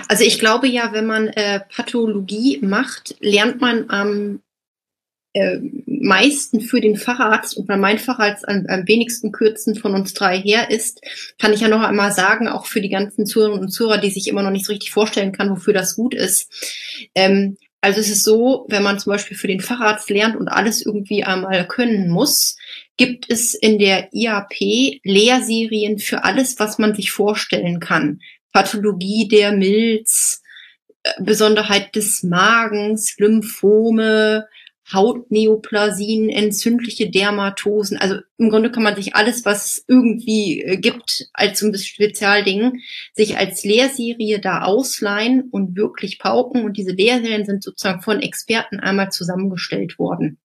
Also 0.09 0.25
ich 0.25 0.39
glaube 0.39 0.67
ja, 0.67 0.93
wenn 0.93 1.07
man 1.07 1.29
äh, 1.29 1.61
Pathologie 1.61 2.59
macht, 2.63 3.17
lernt 3.21 3.61
man 3.61 3.89
am 3.91 4.41
äh, 5.33 5.59
meisten 5.87 6.61
für 6.61 6.81
den 6.81 6.97
Facharzt 6.97 7.57
und 7.57 7.69
weil 7.69 7.79
mein 7.79 7.99
Facharzt 7.99 8.49
am, 8.49 8.65
am 8.69 8.89
wenigsten 8.89 9.33
kürzen 9.33 9.75
von 9.75 9.95
uns 9.95 10.15
drei 10.15 10.39
her 10.39 10.71
ist, 10.71 11.03
kann 11.39 11.53
ich 11.53 11.61
ja 11.61 11.69
noch 11.69 11.83
einmal 11.83 12.11
sagen, 12.11 12.49
auch 12.49 12.67
für 12.67 12.81
die 12.81 12.89
ganzen 12.89 13.27
Zuhörerinnen 13.27 13.67
und 13.67 13.71
Zuhörer, 13.71 13.99
die 13.99 14.11
sich 14.11 14.29
immer 14.29 14.43
noch 14.43 14.51
nicht 14.51 14.65
so 14.65 14.73
richtig 14.73 14.91
vorstellen 14.91 15.33
kann, 15.33 15.51
wofür 15.51 15.75
das 15.75 15.95
gut 15.95 16.15
ist. 16.15 16.51
Ähm, 17.15 17.59
also 17.87 18.01
es 18.01 18.11
ist 18.11 18.25
so, 18.25 18.67
wenn 18.69 18.83
man 18.83 18.99
zum 18.99 19.13
Beispiel 19.13 19.37
für 19.37 19.47
den 19.47 19.61
Facharzt 19.61 20.11
lernt 20.11 20.35
und 20.35 20.49
alles 20.49 20.85
irgendwie 20.85 21.23
einmal 21.23 21.69
können 21.69 22.09
muss, 22.09 22.57
gibt 22.97 23.31
es 23.31 23.55
in 23.55 23.79
der 23.79 24.09
IAP 24.13 25.01
Lehrserien 25.05 26.01
für 26.01 26.25
alles, 26.25 26.59
was 26.59 26.79
man 26.79 26.97
sich 26.97 27.13
vorstellen 27.13 27.79
kann. 27.79 28.19
Pathologie 28.53 29.29
der 29.29 29.53
Milz, 29.53 30.43
äh, 31.05 31.13
Besonderheit 31.21 31.95
des 31.95 32.25
Magens, 32.25 33.15
Lymphome, 33.19 34.49
Hautneoplasien, 34.93 36.29
entzündliche 36.29 37.11
Dermatosen. 37.11 37.99
Also 37.99 38.17
im 38.39 38.51
Grunde 38.51 38.71
kann 38.71 38.85
man 38.85 38.95
sich 38.95 39.17
alles, 39.17 39.45
was 39.45 39.67
es 39.67 39.85
irgendwie 39.89 40.63
äh, 40.63 40.77
gibt, 40.77 41.29
als 41.33 41.59
so 41.61 41.67
ein 41.67 41.77
Spezialding, 41.77 42.81
sich 43.13 43.37
als 43.37 43.65
Lehrserie 43.65 44.39
da 44.41 44.63
ausleihen 44.63 45.49
und 45.51 45.77
wirklich 45.77 46.19
pauken. 46.19 46.65
Und 46.65 46.77
diese 46.77 46.93
Lehrserien 46.93 47.45
sind 47.45 47.65
sozusagen 47.65 48.03
von 48.03 48.21
Experten 48.21 48.79
einmal 48.79 49.11
zusammengestellt 49.11 49.99
worden. 49.99 50.39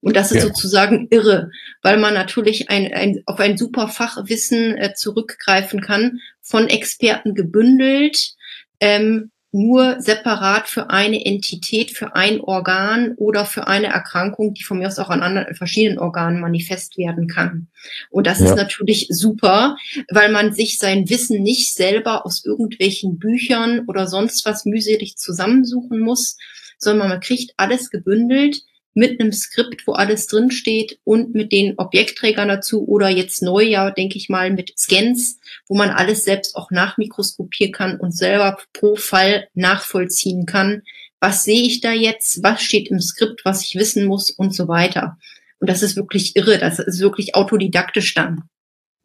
Und 0.00 0.16
das 0.16 0.30
ist 0.30 0.42
ja. 0.42 0.48
sozusagen 0.48 1.08
irre, 1.10 1.50
weil 1.82 1.98
man 1.98 2.14
natürlich 2.14 2.70
ein, 2.70 2.92
ein, 2.92 3.22
auf 3.26 3.38
ein 3.40 3.58
super 3.58 3.88
Fachwissen 3.88 4.76
äh, 4.76 4.94
zurückgreifen 4.94 5.80
kann, 5.80 6.20
von 6.40 6.68
Experten 6.68 7.34
gebündelt, 7.34 8.34
ähm, 8.80 9.30
nur 9.50 10.00
separat 10.00 10.68
für 10.68 10.90
eine 10.90 11.24
Entität, 11.24 11.90
für 11.90 12.14
ein 12.14 12.40
Organ 12.40 13.14
oder 13.16 13.46
für 13.46 13.66
eine 13.66 13.86
Erkrankung, 13.86 14.52
die 14.52 14.62
von 14.62 14.78
mir 14.78 14.88
aus 14.88 14.98
auch 14.98 15.08
an 15.08 15.22
anderen, 15.22 15.54
verschiedenen 15.54 15.98
Organen 15.98 16.40
manifest 16.40 16.98
werden 16.98 17.28
kann. 17.28 17.68
Und 18.10 18.26
das 18.26 18.40
ja. 18.40 18.46
ist 18.46 18.56
natürlich 18.56 19.06
super, 19.10 19.76
weil 20.10 20.30
man 20.30 20.52
sich 20.52 20.78
sein 20.78 21.08
Wissen 21.08 21.42
nicht 21.42 21.74
selber 21.74 22.26
aus 22.26 22.44
irgendwelchen 22.44 23.18
Büchern 23.18 23.84
oder 23.86 24.06
sonst 24.06 24.44
was 24.44 24.66
mühselig 24.66 25.16
zusammensuchen 25.16 26.00
muss, 26.00 26.36
sondern 26.76 27.08
man 27.08 27.20
kriegt 27.20 27.54
alles 27.56 27.90
gebündelt 27.90 28.62
mit 28.98 29.20
einem 29.20 29.32
Skript, 29.32 29.86
wo 29.86 29.92
alles 29.92 30.26
drinsteht 30.26 30.98
und 31.04 31.32
mit 31.32 31.52
den 31.52 31.78
Objektträgern 31.78 32.48
dazu 32.48 32.84
oder 32.86 33.08
jetzt 33.08 33.42
neu, 33.42 33.62
ja, 33.62 33.92
denke 33.92 34.18
ich 34.18 34.28
mal, 34.28 34.50
mit 34.50 34.76
Scans, 34.76 35.38
wo 35.68 35.76
man 35.76 35.90
alles 35.90 36.24
selbst 36.24 36.56
auch 36.56 36.72
nachmikroskopieren 36.72 37.72
kann 37.72 38.00
und 38.00 38.10
selber 38.10 38.58
pro 38.72 38.96
Fall 38.96 39.46
nachvollziehen 39.54 40.46
kann. 40.46 40.82
Was 41.20 41.44
sehe 41.44 41.62
ich 41.62 41.80
da 41.80 41.92
jetzt? 41.92 42.42
Was 42.42 42.60
steht 42.60 42.90
im 42.90 43.00
Skript, 43.00 43.44
was 43.44 43.64
ich 43.64 43.76
wissen 43.76 44.04
muss 44.04 44.32
und 44.32 44.52
so 44.52 44.66
weiter. 44.66 45.16
Und 45.60 45.70
das 45.70 45.84
ist 45.84 45.94
wirklich 45.94 46.34
irre. 46.34 46.58
Das 46.58 46.80
ist 46.80 46.98
wirklich 46.98 47.36
autodidaktisch 47.36 48.14
dann. 48.14 48.48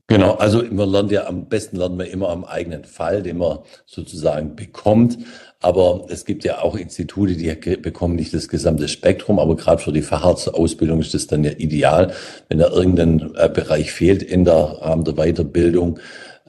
Genau, 0.08 0.34
also 0.34 0.63
man 0.63 0.89
lernt 0.89 1.12
ja 1.12 1.27
am 1.27 1.47
besten 1.47 1.77
lernt 1.77 1.97
man 1.97 2.08
immer 2.08 2.29
am 2.29 2.43
eigenen 2.43 2.84
Fall, 2.84 3.23
den 3.23 3.38
man 3.38 3.60
sozusagen 3.86 4.56
bekommt. 4.56 5.17
Aber 5.63 6.08
es 6.10 6.26
gibt 6.26 6.43
ja 6.43 6.62
auch 6.62 6.76
Institute, 6.76 7.36
die 7.38 7.56
bekommen 7.78 8.17
nicht 8.17 8.34
das 8.34 8.49
gesamte 8.49 8.89
Spektrum, 8.89 9.39
aber 9.39 9.56
gerade 9.56 9.82
für 9.82 9.93
die 9.93 10.02
Facharztausbildung 10.02 10.99
ist 10.99 11.13
das 11.13 11.28
dann 11.28 11.45
ja 11.45 11.52
ideal, 11.52 12.13
wenn 12.49 12.60
da 12.60 12.69
irgendein 12.69 13.32
äh, 13.36 13.47
Bereich 13.47 13.93
fehlt 13.93 14.21
in 14.23 14.43
der, 14.43 14.82
ähm, 14.84 15.06
der 15.06 15.13
Weiterbildung. 15.13 15.99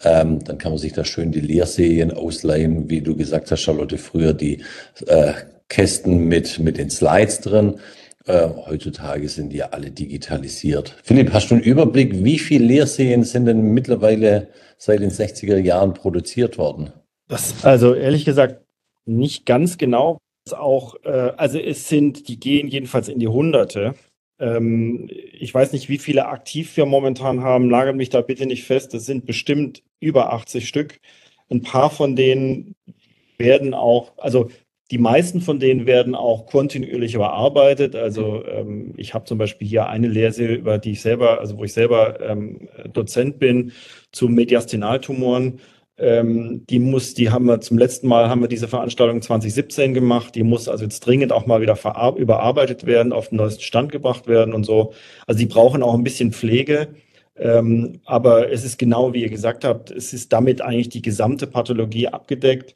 Ähm, 0.02 0.42
dann 0.42 0.58
kann 0.58 0.72
man 0.72 0.80
sich 0.80 0.94
da 0.94 1.04
schön 1.04 1.30
die 1.30 1.40
Lehrserien 1.40 2.10
ausleihen, 2.10 2.90
wie 2.90 3.02
du 3.02 3.14
gesagt 3.14 3.52
hast, 3.52 3.60
Charlotte, 3.60 3.98
früher 3.98 4.34
die 4.34 4.64
äh, 5.06 5.32
Kästen 5.68 6.26
mit, 6.26 6.58
mit 6.58 6.76
den 6.76 6.90
Slides 6.90 7.40
drin. 7.40 7.76
Äh, 8.26 8.48
heutzutage 8.66 9.28
sind 9.28 9.50
die 9.50 9.58
ja 9.58 9.68
alle 9.70 9.92
digitalisiert. 9.92 10.96
Philipp, 11.04 11.32
hast 11.32 11.52
du 11.52 11.54
einen 11.54 11.62
Überblick, 11.62 12.24
wie 12.24 12.40
viele 12.40 12.64
Lehrserien 12.64 13.22
sind 13.22 13.44
denn 13.44 13.62
mittlerweile 13.74 14.48
seit 14.76 15.02
den 15.02 15.12
60er 15.12 15.58
Jahren 15.58 15.94
produziert 15.94 16.58
worden? 16.58 16.90
Das, 17.28 17.64
also 17.64 17.94
ehrlich 17.94 18.24
gesagt, 18.24 18.63
nicht 19.06 19.46
ganz 19.46 19.78
genau. 19.78 20.18
Auch, 20.52 20.96
äh, 21.04 21.32
also 21.36 21.58
es 21.58 21.88
sind, 21.88 22.28
die 22.28 22.38
gehen 22.38 22.68
jedenfalls 22.68 23.08
in 23.08 23.18
die 23.18 23.28
Hunderte. 23.28 23.94
Ähm, 24.38 25.08
ich 25.32 25.54
weiß 25.54 25.72
nicht, 25.72 25.88
wie 25.88 25.98
viele 25.98 26.26
aktiv 26.26 26.76
wir 26.76 26.86
momentan 26.86 27.42
haben, 27.42 27.70
lagert 27.70 27.96
mich 27.96 28.10
da 28.10 28.20
bitte 28.20 28.46
nicht 28.46 28.64
fest. 28.64 28.94
Es 28.94 29.06
sind 29.06 29.26
bestimmt 29.26 29.82
über 30.00 30.32
80 30.32 30.68
Stück. 30.68 31.00
Ein 31.50 31.62
paar 31.62 31.90
von 31.90 32.16
denen 32.16 32.74
werden 33.38 33.74
auch, 33.74 34.12
also 34.18 34.50
die 34.90 34.98
meisten 34.98 35.40
von 35.40 35.58
denen 35.58 35.86
werden 35.86 36.14
auch 36.14 36.46
kontinuierlich 36.46 37.14
überarbeitet. 37.14 37.96
Also 37.96 38.44
ähm, 38.46 38.92
ich 38.96 39.14
habe 39.14 39.24
zum 39.24 39.38
Beispiel 39.38 39.66
hier 39.66 39.88
eine 39.88 40.08
Lehrserie, 40.08 40.56
über 40.56 40.78
die 40.78 40.92
ich 40.92 41.00
selber, 41.00 41.40
also 41.40 41.56
wo 41.58 41.64
ich 41.64 41.72
selber 41.72 42.20
ähm, 42.20 42.68
Dozent 42.92 43.38
bin, 43.38 43.72
zu 44.12 44.28
Mediastinaltumoren. 44.28 45.60
Ähm, 45.96 46.64
die 46.68 46.80
muss, 46.80 47.14
die 47.14 47.30
haben 47.30 47.46
wir 47.46 47.60
zum 47.60 47.78
letzten 47.78 48.08
Mal 48.08 48.28
haben 48.28 48.40
wir 48.40 48.48
diese 48.48 48.68
Veranstaltung 48.68 49.22
2017 49.22 49.94
gemacht. 49.94 50.34
Die 50.34 50.42
muss 50.42 50.68
also 50.68 50.84
jetzt 50.84 51.00
dringend 51.00 51.32
auch 51.32 51.46
mal 51.46 51.60
wieder 51.60 51.78
überarbeitet 52.16 52.86
werden, 52.86 53.12
auf 53.12 53.28
den 53.28 53.36
neuesten 53.36 53.62
Stand 53.62 53.92
gebracht 53.92 54.26
werden 54.26 54.54
und 54.54 54.64
so. 54.64 54.92
Also 55.26 55.38
die 55.38 55.46
brauchen 55.46 55.82
auch 55.82 55.94
ein 55.94 56.04
bisschen 56.04 56.32
Pflege. 56.32 56.88
Ähm, 57.36 58.00
aber 58.04 58.50
es 58.50 58.64
ist 58.64 58.78
genau 58.78 59.12
wie 59.12 59.22
ihr 59.22 59.30
gesagt 59.30 59.64
habt, 59.64 59.90
es 59.90 60.12
ist 60.12 60.32
damit 60.32 60.60
eigentlich 60.62 60.88
die 60.88 61.02
gesamte 61.02 61.48
Pathologie 61.48 62.08
abgedeckt 62.08 62.74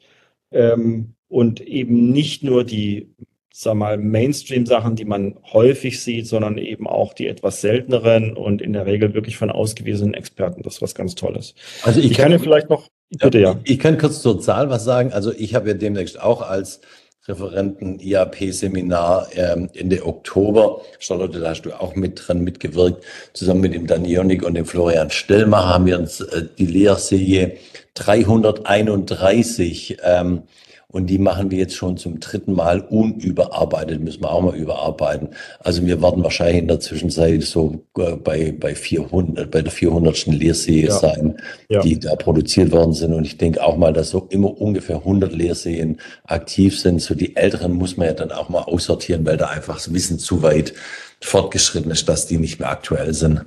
ähm, 0.51 1.13
und 1.29 1.61
eben 1.61 2.11
nicht 2.11 2.43
nur 2.43 2.65
die 2.65 3.13
sag 3.51 3.75
mal, 3.75 3.97
Mainstream-Sachen, 3.97 4.95
die 4.95 5.05
man 5.05 5.35
häufig 5.51 6.01
sieht, 6.01 6.27
sondern 6.27 6.57
eben 6.57 6.87
auch 6.87 7.13
die 7.13 7.27
etwas 7.27 7.59
selteneren 7.59 8.37
und 8.37 8.61
in 8.61 8.71
der 8.71 8.85
Regel 8.85 9.13
wirklich 9.13 9.35
von 9.35 9.49
ausgewiesenen 9.49 10.13
Experten. 10.13 10.63
Das 10.63 10.75
ist 10.75 10.81
was 10.81 10.95
ganz 10.95 11.15
Tolles. 11.15 11.55
Also 11.83 11.99
ich, 11.99 12.11
ich 12.11 12.17
kann, 12.17 12.23
kann 12.23 12.31
ja 12.33 12.39
vielleicht 12.39 12.69
noch 12.69 12.87
Bitte, 13.09 13.39
ja. 13.39 13.59
Ich 13.63 13.79
kann 13.79 13.97
kurz 13.97 14.21
zur 14.21 14.39
Zahl 14.39 14.69
was 14.69 14.83
sagen. 14.83 15.13
Also 15.13 15.31
ich 15.31 15.55
habe 15.55 15.69
ja 15.69 15.73
demnächst 15.73 16.21
auch 16.21 16.41
als 16.41 16.81
Referenten 17.27 17.99
IAP-Seminar 17.99 19.27
ähm, 19.33 19.69
Ende 19.73 20.05
Oktober. 20.05 20.81
Charlotte, 20.99 21.39
da 21.39 21.49
hast 21.49 21.63
du 21.63 21.79
auch 21.79 21.95
mit 21.95 22.27
dran 22.27 22.41
mitgewirkt. 22.41 23.03
Zusammen 23.33 23.61
mit 23.61 23.73
dem 23.73 23.87
Danionik 23.87 24.43
und 24.43 24.55
dem 24.55 24.65
Florian 24.65 25.09
Stellmacher 25.09 25.69
haben 25.69 25.85
wir 25.85 25.99
uns 25.99 26.21
äh, 26.21 26.43
die 26.57 26.65
Lehrserie 26.65 27.57
331 27.95 29.97
ähm, 30.03 30.43
Und 30.91 31.05
die 31.07 31.19
machen 31.19 31.51
wir 31.51 31.59
jetzt 31.59 31.75
schon 31.75 31.97
zum 31.97 32.19
dritten 32.19 32.53
Mal 32.53 32.81
unüberarbeitet, 32.81 34.01
müssen 34.01 34.23
wir 34.23 34.31
auch 34.31 34.41
mal 34.41 34.55
überarbeiten. 34.55 35.29
Also 35.59 35.85
wir 35.85 36.01
werden 36.01 36.23
wahrscheinlich 36.23 36.57
in 36.57 36.67
der 36.67 36.79
Zwischenzeit 36.79 37.43
so 37.43 37.85
äh, 37.99 38.15
bei, 38.15 38.51
bei 38.51 38.73
400, 38.73 39.51
bei 39.51 39.61
der 39.61 39.71
400. 39.71 40.25
Lehrserie 40.25 40.87
ja. 40.87 40.97
sein, 40.97 41.37
ja. 41.69 41.81
die 41.81 41.99
da 41.99 42.15
produziert 42.15 42.71
worden 42.71 42.93
sind. 42.93 43.13
Und 43.13 43.23
ich 43.23 43.37
denke 43.37 43.63
auch 43.63 43.77
mal, 43.77 43.93
dass 43.93 44.09
so 44.09 44.25
immer 44.31 44.59
ungefähr 44.59 44.97
100 44.97 45.31
Lehrserien 45.31 45.99
aktiv 46.23 46.79
sind. 46.79 46.99
So 47.03 47.13
die 47.13 47.35
älteren 47.35 47.73
muss 47.73 47.95
man 47.95 48.07
ja 48.07 48.13
dann 48.13 48.31
auch 48.31 48.49
mal 48.49 48.63
aussortieren, 48.63 49.27
weil 49.27 49.37
da 49.37 49.49
einfach 49.49 49.75
das 49.75 49.93
Wissen 49.93 50.17
zu 50.17 50.41
weit 50.41 50.73
fortgeschritten 51.21 51.91
ist, 51.91 52.09
dass 52.09 52.25
die 52.25 52.37
nicht 52.37 52.59
mehr 52.59 52.71
aktuell 52.71 53.13
sind. 53.13 53.45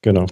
Genau. 0.00 0.26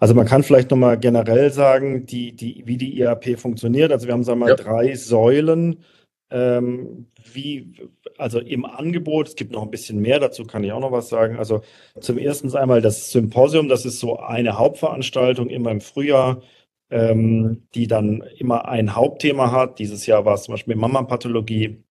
Also 0.00 0.14
man 0.14 0.26
kann 0.26 0.42
vielleicht 0.42 0.70
nochmal 0.70 0.98
generell 0.98 1.50
sagen, 1.50 2.06
die, 2.06 2.32
die, 2.32 2.62
wie 2.66 2.76
die 2.76 2.98
IAP 2.98 3.38
funktioniert. 3.38 3.92
Also 3.92 4.06
wir 4.06 4.14
haben, 4.14 4.24
sagen 4.24 4.40
wir 4.40 4.46
mal, 4.46 4.50
ja. 4.50 4.56
drei 4.56 4.94
Säulen. 4.94 5.84
Ähm, 6.28 7.06
wie, 7.32 7.72
also 8.18 8.40
im 8.40 8.64
Angebot, 8.64 9.28
es 9.28 9.36
gibt 9.36 9.52
noch 9.52 9.62
ein 9.62 9.70
bisschen 9.70 10.00
mehr, 10.00 10.18
dazu 10.18 10.44
kann 10.44 10.64
ich 10.64 10.72
auch 10.72 10.80
noch 10.80 10.90
was 10.90 11.08
sagen. 11.08 11.38
Also 11.38 11.62
zum 12.00 12.18
ersten 12.18 12.54
einmal 12.56 12.80
das 12.80 13.10
Symposium, 13.12 13.68
das 13.68 13.84
ist 13.86 14.00
so 14.00 14.18
eine 14.18 14.58
Hauptveranstaltung 14.58 15.48
immer 15.48 15.70
im 15.70 15.80
Frühjahr, 15.80 16.42
ähm, 16.90 17.68
die 17.74 17.86
dann 17.86 18.22
immer 18.38 18.66
ein 18.68 18.96
Hauptthema 18.96 19.52
hat. 19.52 19.78
Dieses 19.78 20.06
Jahr 20.06 20.24
war 20.24 20.34
es 20.34 20.44
zum 20.44 20.54
Beispiel 20.54 20.76
Mama-Pathologie. 20.76 21.84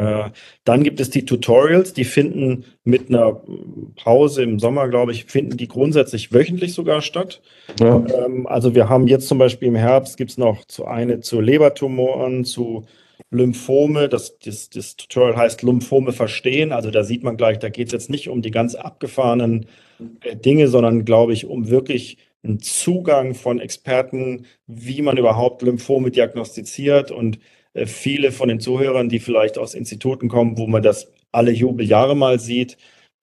Äh, 0.00 0.30
dann 0.64 0.82
gibt 0.82 0.98
es 0.98 1.10
die 1.10 1.26
Tutorials, 1.26 1.92
die 1.92 2.04
finden 2.04 2.64
mit 2.84 3.10
einer 3.10 3.42
Pause 4.02 4.42
im 4.42 4.58
Sommer, 4.58 4.88
glaube 4.88 5.12
ich, 5.12 5.26
finden 5.26 5.58
die 5.58 5.68
grundsätzlich 5.68 6.32
wöchentlich 6.32 6.72
sogar 6.72 7.02
statt. 7.02 7.42
Ja. 7.78 8.02
Ähm, 8.24 8.46
also 8.46 8.74
wir 8.74 8.88
haben 8.88 9.06
jetzt 9.08 9.28
zum 9.28 9.36
Beispiel 9.36 9.68
im 9.68 9.74
Herbst 9.74 10.16
gibt 10.16 10.30
es 10.30 10.38
noch 10.38 10.64
zu 10.64 10.86
eine 10.86 11.20
zu 11.20 11.42
Lebertumoren, 11.42 12.46
zu 12.46 12.86
Lymphome, 13.30 14.08
das, 14.08 14.38
das, 14.38 14.70
das 14.70 14.96
Tutorial 14.96 15.36
heißt 15.36 15.62
Lymphome 15.62 16.12
verstehen. 16.12 16.72
Also 16.72 16.90
da 16.90 17.04
sieht 17.04 17.22
man 17.22 17.36
gleich, 17.36 17.58
da 17.58 17.68
geht 17.68 17.88
es 17.88 17.92
jetzt 17.92 18.08
nicht 18.08 18.30
um 18.30 18.40
die 18.40 18.50
ganz 18.50 18.74
abgefahrenen 18.74 19.66
äh, 20.22 20.34
Dinge, 20.34 20.68
sondern 20.68 21.04
glaube 21.04 21.34
ich, 21.34 21.44
um 21.44 21.68
wirklich 21.68 22.16
einen 22.42 22.60
Zugang 22.60 23.34
von 23.34 23.60
Experten, 23.60 24.46
wie 24.66 25.02
man 25.02 25.18
überhaupt 25.18 25.60
Lymphome 25.60 26.10
diagnostiziert 26.10 27.10
und 27.10 27.38
viele 27.86 28.32
von 28.32 28.48
den 28.48 28.60
Zuhörern, 28.60 29.08
die 29.08 29.20
vielleicht 29.20 29.58
aus 29.58 29.74
Instituten 29.74 30.28
kommen, 30.28 30.58
wo 30.58 30.66
man 30.66 30.82
das 30.82 31.10
alle 31.32 31.52
Jubeljahre 31.52 32.16
mal 32.16 32.40
sieht 32.40 32.76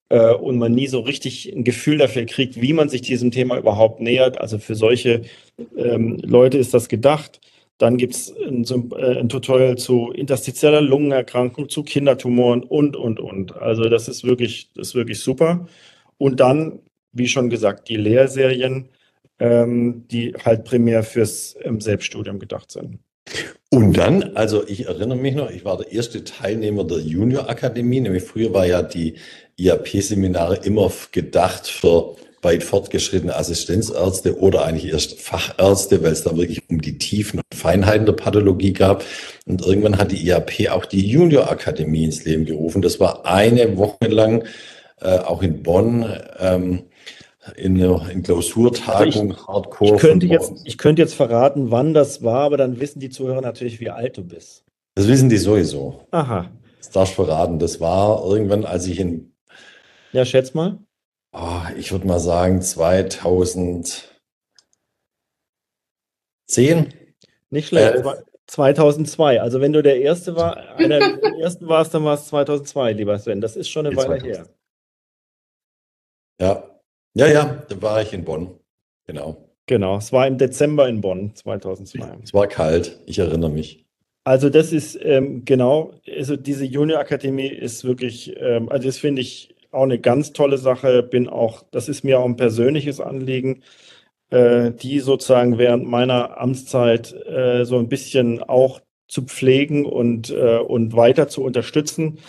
äh, 0.10 0.34
und 0.34 0.58
man 0.58 0.74
nie 0.74 0.88
so 0.88 1.00
richtig 1.02 1.54
ein 1.54 1.64
Gefühl 1.64 1.98
dafür 1.98 2.26
kriegt, 2.26 2.62
wie 2.62 2.74
man 2.74 2.90
sich 2.90 3.02
diesem 3.02 3.32
Thema 3.32 3.58
überhaupt 3.58 4.00
nähert. 4.00 4.40
Also 4.40 4.60
für 4.60 4.76
solche 4.76 5.24
ähm, 5.78 6.18
Leute 6.24 6.58
ist 6.58 6.74
das 6.74 6.90
gedacht. 6.90 7.42
Dann 7.78 7.98
gibt 7.98 8.16
es 8.16 8.34
ein, 8.36 8.64
äh, 8.94 9.20
ein, 9.20 9.30
Tutorial 9.30 9.78
zu 9.78 10.12
interstitieller 10.12 10.82
Lungenerkrankung, 10.82 11.70
zu 11.70 11.84
Kindertumoren 11.84 12.64
und, 12.64 12.96
und, 12.96 13.20
und. 13.20 13.56
Also 13.58 13.90
das 13.90 14.08
ist 14.08 14.24
wirklich, 14.24 14.72
das 14.74 14.90
ist 14.90 14.96
wirklich 14.96 15.20
super. 15.20 15.68
Und 16.18 16.40
dann, 16.40 16.80
wie 17.12 17.28
schon 17.28 17.50
gesagt, 17.50 17.90
die 17.90 17.98
Lehrserien, 17.98 18.90
ähm, 19.40 20.06
die 20.10 20.34
halt 20.34 20.64
primär 20.64 21.04
fürs 21.04 21.56
ähm, 21.62 21.80
Selbststudium 21.80 22.40
gedacht 22.40 22.72
sind. 22.72 23.00
Und 23.70 23.98
dann, 23.98 24.36
also 24.36 24.66
ich 24.66 24.86
erinnere 24.86 25.18
mich 25.18 25.36
noch, 25.36 25.50
ich 25.50 25.66
war 25.66 25.78
der 25.78 25.92
erste 25.92 26.24
Teilnehmer 26.24 26.86
der 26.86 27.00
Junior 27.00 27.50
Akademie, 27.50 28.00
nämlich 28.00 28.24
früher 28.24 28.54
war 28.54 28.66
ja 28.66 28.82
die 28.82 29.16
IAP-Seminare 29.58 30.58
immer 30.64 30.90
gedacht 31.12 31.68
für 31.68 32.16
weit 32.42 32.64
fortgeschrittene 32.64 33.36
Assistenzärzte 33.36 34.40
oder 34.40 34.64
eigentlich 34.64 34.92
erst 34.94 35.20
Fachärzte, 35.20 36.02
weil 36.02 36.14
es 36.14 36.24
da 36.24 36.38
wirklich 36.38 36.62
um 36.70 36.80
die 36.82 36.98
Tiefen 36.98 37.40
und 37.40 37.60
Feinheiten 37.60 38.06
der 38.06 38.14
Pathologie 38.14 38.72
gab. 38.72 39.04
Und 39.46 39.66
irgendwann 39.66 39.98
hat 39.98 40.12
die 40.12 40.26
IAP 40.26 40.70
auch 40.70 40.86
die 40.86 41.06
Junior 41.06 41.52
Akademie 41.52 42.06
ins 42.06 42.24
Leben 42.24 42.46
gerufen. 42.46 42.82
Das 42.82 43.00
war 43.02 43.26
eine 43.26 43.78
Woche 43.78 44.08
lang, 44.08 44.46
äh, 45.02 45.18
auch 45.18 45.42
in 45.44 45.62
Bonn. 45.64 46.06
Ähm, 46.40 46.84
in, 47.56 47.78
in 47.80 48.24
Klausurtagung 48.24 49.06
also 49.06 49.30
ich, 49.30 49.48
Hardcore. 49.48 49.96
Ich 49.96 50.02
könnte, 50.02 50.26
jetzt, 50.26 50.54
ich 50.66 50.78
könnte 50.78 51.02
jetzt 51.02 51.14
verraten, 51.14 51.72
wann 51.72 51.94
das 51.94 52.24
war, 52.24 52.42
aber 52.42 52.58
dann 52.58 52.80
wissen 52.80 53.00
die 53.00 53.10
Zuhörer 53.10 53.42
natürlich, 53.42 53.80
wie 53.80 53.90
alt 53.90 54.18
du 54.18 54.24
bist. 54.24 54.66
Das 54.96 55.08
wissen 55.08 55.30
die 55.30 55.38
sowieso. 55.38 56.02
Aha. 56.12 56.52
Das 56.80 56.90
darfst 56.92 57.18
du 57.18 57.24
verraten. 57.24 57.60
Das 57.60 57.80
war 57.80 58.24
irgendwann, 58.26 58.66
als 58.66 58.88
ich 58.88 59.00
in. 59.00 59.34
Ja, 60.12 60.26
schätz 60.26 60.54
mal. 60.54 60.80
Oh, 61.34 61.62
ich 61.78 61.92
würde 61.92 62.08
mal 62.08 62.20
sagen 62.20 62.62
2010. 62.62 64.08
Nicht 67.50 67.68
schlecht. 67.68 67.96
Äh, 67.96 68.04
2002. 68.48 69.42
Also 69.42 69.62
wenn 69.62 69.74
du 69.74 69.84
der 69.84 70.02
Erste 70.02 70.36
war, 70.36 70.58
einer 70.78 71.00
der 71.00 71.34
Ersten 71.42 71.68
warst, 71.68 71.94
dann 71.94 72.04
war 72.06 72.16
es 72.16 72.28
2002, 72.28 72.94
lieber 72.94 73.20
Sven. 73.20 73.42
Das 73.42 73.56
ist 73.56 73.70
schon 73.70 73.86
eine 73.86 73.96
Weile 73.96 74.18
2000. 74.20 74.36
her. 74.36 74.48
Ja, 76.40 76.77
ja, 77.18 77.28
ja, 77.28 77.64
da 77.68 77.82
war 77.82 78.02
ich 78.02 78.14
in 78.14 78.24
Bonn. 78.24 78.52
Genau. 79.06 79.38
Genau, 79.66 79.98
es 79.98 80.14
war 80.14 80.28
im 80.28 80.38
Dezember 80.38 80.88
in 80.88 81.02
Bonn 81.02 81.36
2002. 81.36 82.20
Es 82.24 82.34
war 82.34 82.48
kalt, 82.48 83.00
ich 83.06 83.20
erinnere 83.20 83.50
mich. 83.50 83.86
Also 84.24 84.50
das 84.50 84.72
ist 84.72 85.00
ähm, 85.02 85.44
genau, 85.46 85.94
also 86.16 86.36
diese 86.36 86.66
Junior 86.66 87.00
Akademie 87.00 87.48
ist 87.48 87.86
wirklich, 87.86 88.36
ähm, 88.38 88.70
also 88.70 88.88
das 88.88 88.98
finde 88.98 89.22
ich 89.22 89.56
auch 89.72 89.84
eine 89.84 90.00
ganz 90.00 90.34
tolle 90.34 90.58
Sache. 90.58 91.04
Bin 91.04 91.28
auch, 91.28 91.64
das 91.72 91.90
ist 91.90 92.04
mir 92.04 92.20
auch 92.20 92.26
ein 92.26 92.38
persönliches 92.38 93.00
Anliegen, 93.00 93.64
äh, 94.30 94.72
die 94.72 95.00
sozusagen 95.00 95.58
während 95.58 95.86
meiner 95.86 96.40
Amtszeit 96.40 97.14
äh, 97.26 97.64
so 97.64 97.78
ein 97.78 97.90
bisschen 97.90 98.44
auch 98.44 98.82
zu 99.08 99.24
pflegen 99.24 99.86
und, 99.86 100.30
äh, 100.30 100.58
und 100.58 100.96
weiter 100.96 101.28
zu 101.30 101.44
unterstützen. 101.44 102.20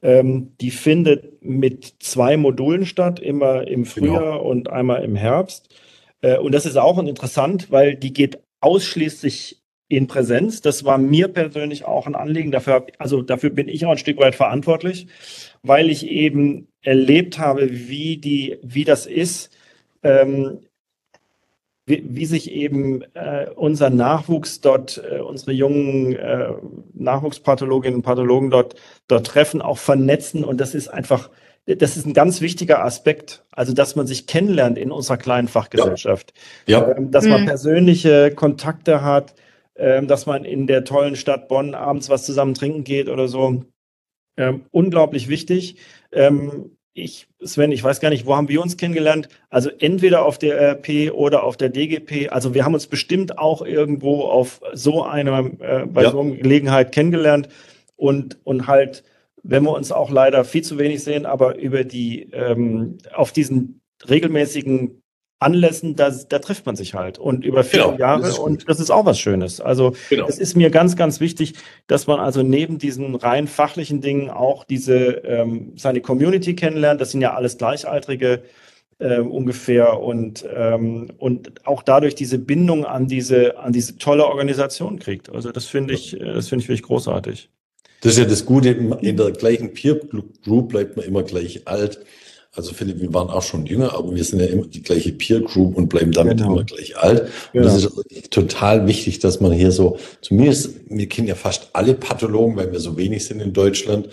Ähm, 0.00 0.52
die 0.60 0.70
findet 0.70 1.42
mit 1.42 1.94
zwei 2.00 2.36
Modulen 2.36 2.86
statt, 2.86 3.18
immer 3.18 3.66
im 3.66 3.82
genau. 3.82 3.90
Frühjahr 3.90 4.38
genau. 4.38 4.42
und 4.42 4.70
einmal 4.70 5.04
im 5.04 5.16
Herbst. 5.16 5.74
Äh, 6.20 6.38
und 6.38 6.52
das 6.52 6.66
ist 6.66 6.76
auch 6.76 6.98
interessant, 6.98 7.70
weil 7.70 7.96
die 7.96 8.12
geht 8.12 8.38
ausschließlich 8.60 9.62
in 9.88 10.06
Präsenz. 10.06 10.60
Das 10.60 10.84
war 10.84 10.98
mir 10.98 11.28
persönlich 11.28 11.84
auch 11.84 12.06
ein 12.06 12.14
Anliegen. 12.14 12.50
Dafür, 12.50 12.86
also 12.98 13.22
dafür 13.22 13.50
bin 13.50 13.68
ich 13.68 13.86
auch 13.86 13.92
ein 13.92 13.98
Stück 13.98 14.18
weit 14.18 14.34
verantwortlich, 14.34 15.08
weil 15.62 15.90
ich 15.90 16.06
eben 16.06 16.68
erlebt 16.82 17.38
habe, 17.38 17.68
wie 17.70 18.18
die, 18.18 18.58
wie 18.62 18.84
das 18.84 19.06
ist, 19.06 19.50
ähm, 20.02 20.60
wie, 21.88 22.04
wie 22.06 22.26
sich 22.26 22.52
eben 22.52 23.02
äh, 23.14 23.46
unser 23.56 23.90
Nachwuchs 23.90 24.60
dort, 24.60 25.02
äh, 25.10 25.20
unsere 25.20 25.52
jungen 25.52 26.14
äh, 26.14 26.52
Nachwuchspathologinnen 26.94 27.96
und 27.96 28.02
Pathologen 28.02 28.50
dort, 28.50 28.76
dort 29.08 29.26
treffen, 29.26 29.62
auch 29.62 29.78
vernetzen. 29.78 30.44
Und 30.44 30.60
das 30.60 30.74
ist 30.74 30.88
einfach, 30.88 31.30
das 31.66 31.96
ist 31.96 32.06
ein 32.06 32.12
ganz 32.12 32.40
wichtiger 32.40 32.84
Aspekt, 32.84 33.44
also 33.50 33.72
dass 33.72 33.96
man 33.96 34.06
sich 34.06 34.26
kennenlernt 34.26 34.78
in 34.78 34.90
unserer 34.90 35.16
kleinen 35.16 35.48
Fachgesellschaft. 35.48 36.32
Ja. 36.66 36.80
ja. 36.80 36.96
Ähm, 36.96 37.10
dass 37.10 37.26
man 37.26 37.42
mhm. 37.42 37.46
persönliche 37.46 38.30
Kontakte 38.34 39.02
hat, 39.02 39.34
ähm, 39.76 40.08
dass 40.08 40.26
man 40.26 40.44
in 40.44 40.66
der 40.66 40.84
tollen 40.84 41.16
Stadt 41.16 41.48
Bonn 41.48 41.74
abends 41.74 42.10
was 42.10 42.26
zusammen 42.26 42.54
trinken 42.54 42.84
geht 42.84 43.08
oder 43.08 43.28
so. 43.28 43.64
Ähm, 44.36 44.66
unglaublich 44.70 45.28
wichtig. 45.28 45.76
Ähm, 46.12 46.77
ich, 47.02 47.28
Sven, 47.42 47.72
ich 47.72 47.82
weiß 47.82 48.00
gar 48.00 48.10
nicht, 48.10 48.26
wo 48.26 48.36
haben 48.36 48.48
wir 48.48 48.60
uns 48.60 48.76
kennengelernt? 48.76 49.28
Also 49.50 49.70
entweder 49.78 50.24
auf 50.24 50.38
der 50.38 50.58
RP 50.60 51.12
oder 51.12 51.44
auf 51.44 51.56
der 51.56 51.68
DGP. 51.68 52.30
Also 52.30 52.54
wir 52.54 52.64
haben 52.64 52.74
uns 52.74 52.86
bestimmt 52.86 53.38
auch 53.38 53.62
irgendwo 53.62 54.22
auf 54.22 54.60
so 54.72 55.04
einer, 55.04 55.50
äh, 55.60 55.86
bei 55.86 56.02
ja. 56.02 56.10
so 56.10 56.20
einer 56.20 56.36
Gelegenheit 56.36 56.92
kennengelernt 56.92 57.48
und, 57.96 58.38
und 58.44 58.66
halt, 58.66 59.04
wenn 59.42 59.62
wir 59.64 59.72
uns 59.72 59.92
auch 59.92 60.10
leider 60.10 60.44
viel 60.44 60.62
zu 60.62 60.78
wenig 60.78 61.02
sehen, 61.02 61.26
aber 61.26 61.58
über 61.58 61.84
die, 61.84 62.30
ähm, 62.32 62.98
auf 63.14 63.32
diesen 63.32 63.80
regelmäßigen 64.08 65.02
Anlässen, 65.40 65.94
da, 65.94 66.10
da 66.10 66.40
trifft 66.40 66.66
man 66.66 66.74
sich 66.74 66.94
halt 66.94 67.18
und 67.18 67.44
über 67.44 67.62
viele 67.62 67.84
genau, 67.84 67.98
Jahre 67.98 68.22
das 68.22 68.38
und 68.38 68.68
das 68.68 68.80
ist 68.80 68.90
auch 68.90 69.04
was 69.04 69.20
Schönes. 69.20 69.60
Also 69.60 69.94
genau. 70.10 70.26
es 70.26 70.38
ist 70.38 70.56
mir 70.56 70.70
ganz, 70.70 70.96
ganz 70.96 71.20
wichtig, 71.20 71.54
dass 71.86 72.08
man 72.08 72.18
also 72.18 72.42
neben 72.42 72.78
diesen 72.78 73.14
rein 73.14 73.46
fachlichen 73.46 74.00
Dingen 74.00 74.30
auch 74.30 74.64
diese 74.64 74.96
ähm, 75.24 75.74
seine 75.76 76.00
Community 76.00 76.56
kennenlernt. 76.56 77.00
Das 77.00 77.12
sind 77.12 77.20
ja 77.20 77.34
alles 77.34 77.56
Gleichaltrige 77.56 78.42
äh, 78.98 79.20
ungefähr 79.20 80.00
und 80.00 80.44
ähm, 80.52 81.12
und 81.18 81.66
auch 81.66 81.84
dadurch 81.84 82.16
diese 82.16 82.38
Bindung 82.38 82.84
an 82.84 83.06
diese 83.06 83.58
an 83.58 83.72
diese 83.72 83.96
tolle 83.96 84.26
Organisation 84.26 84.98
kriegt. 84.98 85.30
Also 85.30 85.52
das 85.52 85.66
finde 85.66 85.94
ich, 85.94 86.20
äh, 86.20 86.34
das 86.34 86.48
finde 86.48 86.64
ich 86.64 86.68
wirklich 86.68 86.82
großartig. 86.82 87.48
Das 88.00 88.12
ist 88.12 88.18
ja 88.18 88.24
das 88.24 88.44
Gute, 88.44 88.70
in 88.70 89.16
der 89.16 89.32
gleichen 89.32 89.72
Peer 89.72 90.00
Group 90.44 90.68
bleibt 90.68 90.96
man 90.96 91.04
immer 91.04 91.22
gleich 91.22 91.66
alt. 91.66 92.04
Also 92.58 92.74
Philipp, 92.74 93.00
wir 93.00 93.14
waren 93.14 93.30
auch 93.30 93.42
schon 93.42 93.66
jünger, 93.66 93.94
aber 93.94 94.12
wir 94.12 94.24
sind 94.24 94.40
ja 94.40 94.46
immer 94.46 94.66
die 94.66 94.82
gleiche 94.82 95.12
Peer 95.12 95.40
Group 95.42 95.76
und 95.76 95.88
bleiben 95.88 96.10
damit 96.10 96.38
genau. 96.38 96.54
immer 96.54 96.64
gleich 96.64 96.98
alt. 96.98 97.20
Und 97.20 97.28
genau. 97.52 97.64
das 97.66 97.84
ist 97.84 98.32
total 98.32 98.88
wichtig, 98.88 99.20
dass 99.20 99.40
man 99.40 99.52
hier 99.52 99.70
so, 99.70 99.96
zumindest, 100.22 100.74
wir 100.88 101.08
kennen 101.08 101.28
ja 101.28 101.36
fast 101.36 101.70
alle 101.72 101.94
Pathologen, 101.94 102.56
weil 102.56 102.72
wir 102.72 102.80
so 102.80 102.96
wenig 102.96 103.24
sind 103.24 103.40
in 103.40 103.52
Deutschland, 103.52 104.08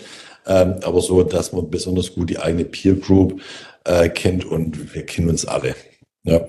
ähm, 0.46 0.76
aber 0.84 1.00
so, 1.00 1.24
dass 1.24 1.52
man 1.52 1.68
besonders 1.70 2.14
gut 2.14 2.30
die 2.30 2.38
eigene 2.38 2.64
Peer 2.64 2.94
Group 2.94 3.40
äh, 3.82 4.08
kennt 4.10 4.44
und 4.44 4.94
wir 4.94 5.04
kennen 5.04 5.28
uns 5.28 5.44
alle. 5.44 5.74
Ja. 6.22 6.46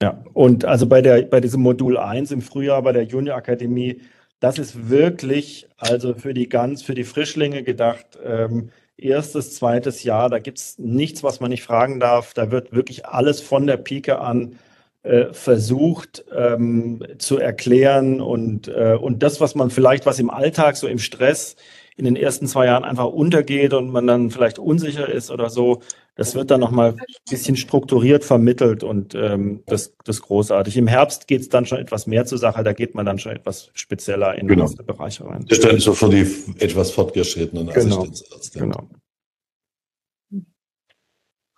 Ja, 0.00 0.24
und 0.32 0.64
also 0.64 0.86
bei 0.86 1.02
der, 1.02 1.22
bei 1.22 1.40
diesem 1.40 1.62
Modul 1.62 1.98
1 1.98 2.30
im 2.30 2.42
Frühjahr 2.42 2.80
bei 2.80 2.92
der 2.92 3.02
Junior 3.02 3.36
Akademie, 3.36 4.02
das 4.38 4.60
ist 4.60 4.88
wirklich, 4.88 5.66
also 5.76 6.14
für 6.14 6.32
die 6.32 6.48
ganz, 6.48 6.82
für 6.82 6.94
die 6.94 7.02
Frischlinge 7.02 7.64
gedacht, 7.64 8.06
ähm, 8.24 8.70
erstes, 9.02 9.54
zweites 9.56 10.02
Jahr, 10.02 10.28
da 10.28 10.38
gibt 10.38 10.58
es 10.58 10.78
nichts, 10.78 11.22
was 11.22 11.40
man 11.40 11.50
nicht 11.50 11.62
fragen 11.62 12.00
darf. 12.00 12.34
Da 12.34 12.50
wird 12.50 12.72
wirklich 12.72 13.06
alles 13.06 13.40
von 13.40 13.66
der 13.66 13.76
Pike 13.76 14.20
an 14.20 14.58
äh, 15.02 15.32
versucht 15.32 16.24
ähm, 16.36 17.02
zu 17.18 17.38
erklären 17.38 18.20
und, 18.20 18.68
äh, 18.68 18.96
und 19.00 19.22
das, 19.22 19.40
was 19.40 19.54
man 19.54 19.70
vielleicht, 19.70 20.04
was 20.06 20.18
im 20.18 20.30
Alltag 20.30 20.76
so 20.76 20.86
im 20.86 20.98
Stress 20.98 21.56
in 22.00 22.06
den 22.06 22.16
ersten 22.16 22.46
zwei 22.46 22.64
Jahren 22.66 22.82
einfach 22.82 23.06
untergeht 23.06 23.74
und 23.74 23.90
man 23.90 24.06
dann 24.06 24.30
vielleicht 24.30 24.58
unsicher 24.58 25.08
ist 25.08 25.30
oder 25.30 25.50
so, 25.50 25.82
das 26.16 26.34
wird 26.34 26.50
dann 26.50 26.60
nochmal 26.60 26.90
ein 26.92 26.96
bisschen 27.28 27.56
strukturiert 27.56 28.24
vermittelt 28.24 28.82
und 28.82 29.14
ähm, 29.14 29.62
das, 29.66 29.94
das 30.04 30.22
großartig. 30.22 30.76
Im 30.78 30.86
Herbst 30.86 31.28
geht 31.28 31.42
es 31.42 31.50
dann 31.50 31.66
schon 31.66 31.78
etwas 31.78 32.06
mehr 32.06 32.24
zur 32.24 32.38
Sache, 32.38 32.64
da 32.64 32.72
geht 32.72 32.94
man 32.94 33.04
dann 33.04 33.18
schon 33.18 33.32
etwas 33.32 33.70
spezieller 33.74 34.34
in 34.34 34.48
genau. 34.48 34.66
diese 34.66 34.82
Bereiche 34.82 35.26
rein. 35.26 35.44
Das 35.46 35.58
ist 35.58 35.64
dann 35.66 35.78
so 35.78 35.92
für 35.92 36.08
die 36.08 36.26
etwas 36.58 36.90
fortgeschrittenen 36.90 37.68
genau. 37.68 38.00
Assistenzärzte. 38.00 38.58
Genau. 38.58 38.88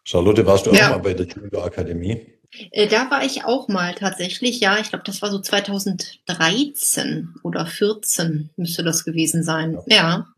Charlotte, 0.05 0.44
warst 0.44 0.66
du 0.66 0.72
ja. 0.72 0.88
auch 0.88 0.96
mal 0.96 1.02
bei 1.02 1.14
der 1.14 1.26
Judo 1.26 1.62
Akademie? 1.62 2.26
Äh, 2.70 2.88
da 2.88 3.11
war 3.11 3.24
ich 3.24 3.44
auch 3.44 3.68
mal 3.68 3.94
tatsächlich, 3.94 4.61
ja, 4.61 4.78
ich 4.78 4.90
glaube, 4.90 5.05
das 5.07 5.22
war 5.22 5.31
so 5.31 5.38
2013 5.38 7.35
oder 7.42 7.66
14 7.66 8.50
müsste 8.57 8.83
das 8.83 9.05
gewesen 9.05 9.42
sein. 9.42 9.78
Ja. 9.87 10.32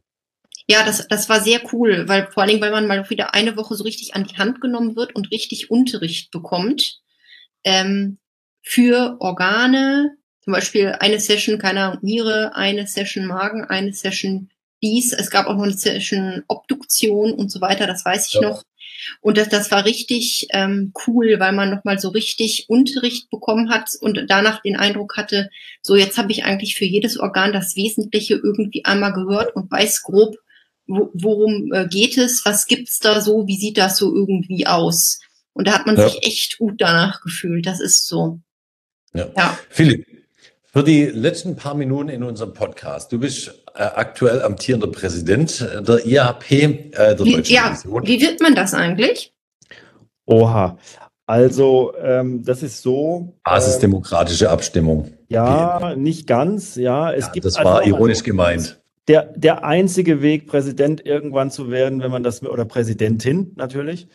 Ja, 0.66 0.83
das, 0.85 1.07
das 1.09 1.29
war 1.29 1.40
sehr 1.40 1.61
cool, 1.72 2.09
weil 2.09 2.29
vor 2.31 2.42
allen 2.42 2.50
Dingen, 2.50 2.62
weil 2.62 2.70
man 2.70 2.87
mal 2.87 3.09
wieder 3.11 3.35
eine 3.35 3.57
Woche 3.57 3.74
so 3.74 3.85
richtig 3.85 4.14
an 4.14 4.24
die 4.24 4.38
Hand 4.38 4.61
genommen 4.61 4.96
wird 4.96 5.14
und 5.14 5.31
richtig 5.31 5.70
Unterricht 5.70 6.31
bekommt 6.31 7.00
ähm, 7.64 8.18
für 8.62 9.16
Organe, 9.20 10.16
zum 10.40 10.53
Beispiel 10.53 10.96
eine 11.00 11.20
Session, 11.20 11.59
keine 11.59 11.83
Ahnung, 11.83 11.98
Niere, 12.03 12.55
eine 12.55 12.87
Session 12.87 13.27
Magen, 13.27 13.64
eine 13.64 13.92
Session 13.92 14.50
dies. 14.83 15.12
Es 15.12 15.31
gab 15.31 15.46
auch 15.46 15.55
noch 15.55 15.64
eine 15.64 15.72
Session 15.72 16.44
Obduktion 16.48 17.33
und 17.33 17.50
so 17.50 17.61
weiter, 17.61 17.87
das 17.87 18.05
weiß 18.05 18.29
ich 18.29 18.35
ja. 18.35 18.42
noch. 18.42 18.62
Und 19.20 19.37
das, 19.37 19.48
das 19.48 19.70
war 19.70 19.85
richtig 19.85 20.46
ähm, 20.50 20.92
cool, 21.07 21.37
weil 21.38 21.53
man 21.53 21.70
nochmal 21.70 21.98
so 21.98 22.09
richtig 22.11 22.66
Unterricht 22.68 23.29
bekommen 23.31 23.70
hat 23.70 23.90
und 24.00 24.27
danach 24.29 24.62
den 24.62 24.77
Eindruck 24.77 25.16
hatte, 25.16 25.50
so 25.83 25.96
jetzt 25.96 26.16
habe 26.16 26.33
ich 26.33 26.44
eigentlich 26.44 26.77
für 26.77 26.85
jedes 26.85 27.18
Organ 27.18 27.53
das 27.53 27.77
Wesentliche 27.77 28.35
irgendwie 28.35 28.85
einmal 28.85 29.12
gehört 29.12 29.55
und 29.57 29.70
weiß 29.70 30.03
grob, 30.03 30.37
worum 30.87 31.73
äh, 31.73 31.87
geht 31.88 32.18
es, 32.18 32.44
was 32.44 32.66
gibt's 32.66 32.99
da 32.99 33.20
so, 33.20 33.47
wie 33.47 33.57
sieht 33.57 33.79
das 33.79 33.97
so 33.97 34.14
irgendwie 34.14 34.66
aus. 34.66 35.20
Und 35.53 35.68
da 35.68 35.73
hat 35.73 35.87
man 35.87 35.97
ja. 35.97 36.09
sich 36.09 36.27
echt 36.27 36.59
gut 36.59 36.75
danach 36.79 37.20
gefühlt. 37.23 37.66
Das 37.66 37.81
ist 37.81 38.07
so. 38.07 38.40
Ja. 39.14 39.29
ja. 39.37 39.59
Philipp, 39.70 40.07
für 40.73 40.83
die 40.83 41.05
letzten 41.05 41.55
paar 41.55 41.75
Minuten 41.75 42.09
in 42.09 42.25
unserem 42.25 42.53
Podcast. 42.53 43.12
Du 43.12 43.20
bist 43.20 43.49
äh, 43.75 43.83
aktuell 43.83 44.42
amtierender 44.42 44.88
Präsident 44.88 45.61
der 45.61 46.05
IAP, 46.05 46.51
äh, 46.51 46.90
der 46.90 47.14
Deutschen 47.14 47.55
ja, 47.55 47.68
Division. 47.70 48.07
Wie 48.07 48.20
wird 48.20 48.40
man 48.40 48.55
das 48.55 48.75
eigentlich? 48.75 49.33
Oha. 50.27 50.79
Also, 51.27 51.94
ähm, 52.03 52.44
das 52.44 52.62
ist 52.62 52.83
so. 52.83 53.38
Basisdemokratische 53.44 54.51
Abstimmung. 54.51 55.14
Ja, 55.29 55.94
nicht 55.97 56.27
ganz. 56.27 56.77
Ja, 56.77 57.12
es 57.12 57.27
ja, 57.27 57.33
gibt. 57.33 57.47
Das 57.47 57.57
also 57.57 57.70
war 57.70 57.87
ironisch 57.87 58.23
gemeint. 58.23 58.81
Der, 59.08 59.32
der 59.36 59.64
einzige 59.64 60.22
Weg, 60.22 60.46
Präsident 60.46 61.04
irgendwann 61.04 61.50
zu 61.50 61.70
werden, 61.70 62.00
wenn 62.00 62.10
man 62.10 62.22
das, 62.22 62.42
oder 62.42 62.64
Präsidentin 62.64 63.52
natürlich. 63.56 64.08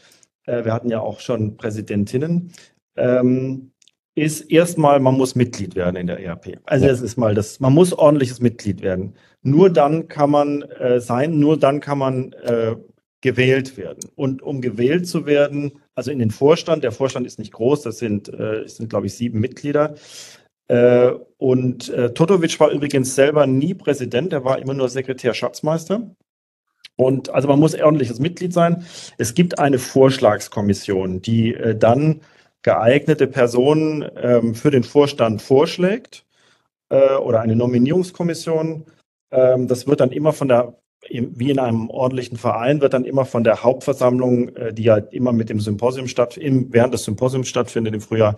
Äh, 0.45 0.65
wir 0.65 0.73
hatten 0.73 0.89
ja 0.89 0.99
auch 0.99 1.19
schon 1.19 1.57
Präsidentinnen. 1.57 2.51
Ähm, 2.95 3.71
ist 4.15 4.51
erstmal, 4.51 4.99
man 4.99 5.15
muss 5.15 5.35
Mitglied 5.35 5.75
werden 5.75 5.95
in 5.95 6.07
der 6.07 6.19
ERP. 6.19 6.59
Also 6.65 6.87
das 6.87 7.01
ist 7.01 7.17
mal 7.17 7.35
das, 7.35 7.59
man 7.59 7.73
muss 7.73 7.93
ordentliches 7.93 8.41
Mitglied 8.41 8.81
werden. 8.81 9.15
Nur 9.41 9.69
dann 9.69 10.07
kann 10.07 10.31
man 10.31 10.63
äh, 10.63 10.99
sein, 10.99 11.39
nur 11.39 11.57
dann 11.57 11.79
kann 11.79 11.97
man 11.97 12.33
äh, 12.43 12.75
gewählt 13.21 13.77
werden. 13.77 14.09
Und 14.15 14.41
um 14.41 14.61
gewählt 14.61 15.07
zu 15.07 15.25
werden, 15.25 15.73
also 15.95 16.11
in 16.11 16.19
den 16.19 16.31
Vorstand, 16.31 16.83
der 16.83 16.91
Vorstand 16.91 17.27
ist 17.27 17.39
nicht 17.39 17.53
groß, 17.53 17.81
das 17.83 17.97
sind, 17.99 18.29
äh, 18.29 18.67
sind 18.67 18.89
glaube 18.89 19.07
ich, 19.07 19.13
sieben 19.13 19.39
Mitglieder. 19.39 19.95
Äh, 20.69 21.11
und 21.37 21.89
äh, 21.89 22.13
Totovic 22.13 22.59
war 22.59 22.69
übrigens 22.69 23.15
selber 23.15 23.47
nie 23.47 23.73
Präsident, 23.73 24.33
er 24.33 24.45
war 24.45 24.59
immer 24.59 24.73
nur 24.73 24.87
Sekretär 24.87 25.33
Schatzmeister. 25.33 26.15
Und 26.95 27.29
also 27.29 27.47
man 27.47 27.59
muss 27.59 27.75
ordentliches 27.75 28.19
Mitglied 28.19 28.53
sein. 28.53 28.85
Es 29.17 29.33
gibt 29.33 29.57
eine 29.57 29.79
Vorschlagskommission, 29.79 31.21
die 31.21 31.53
äh, 31.53 31.75
dann 31.75 32.21
geeignete 32.61 33.27
Personen 33.27 34.05
ähm, 34.21 34.53
für 34.53 34.69
den 34.69 34.83
Vorstand 34.83 35.41
vorschlägt 35.41 36.25
äh, 36.89 37.15
oder 37.15 37.41
eine 37.41 37.55
Nominierungskommission. 37.55 38.85
Ähm, 39.31 39.67
das 39.67 39.87
wird 39.87 40.01
dann 40.01 40.11
immer 40.11 40.33
von 40.33 40.49
der, 40.49 40.77
wie 41.09 41.49
in 41.49 41.59
einem 41.59 41.89
ordentlichen 41.89 42.37
Verein, 42.37 42.81
wird 42.81 42.93
dann 42.93 43.05
immer 43.05 43.25
von 43.25 43.45
der 43.45 43.63
Hauptversammlung, 43.63 44.49
äh, 44.49 44.73
die 44.73 44.83
ja 44.83 44.97
immer 44.97 45.31
mit 45.31 45.49
dem 45.49 45.61
Symposium 45.61 46.09
stattfindet, 46.09 46.73
während 46.73 46.93
des 46.93 47.05
Symposiums 47.05 47.47
stattfindet 47.47 47.93
im 47.93 48.01
Frühjahr, 48.01 48.35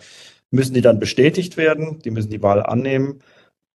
müssen 0.52 0.74
die 0.74 0.82
dann 0.82 1.00
bestätigt 1.00 1.58
werden, 1.58 2.00
die 2.00 2.12
müssen 2.12 2.30
die 2.30 2.44
Wahl 2.44 2.64
annehmen. 2.64 3.20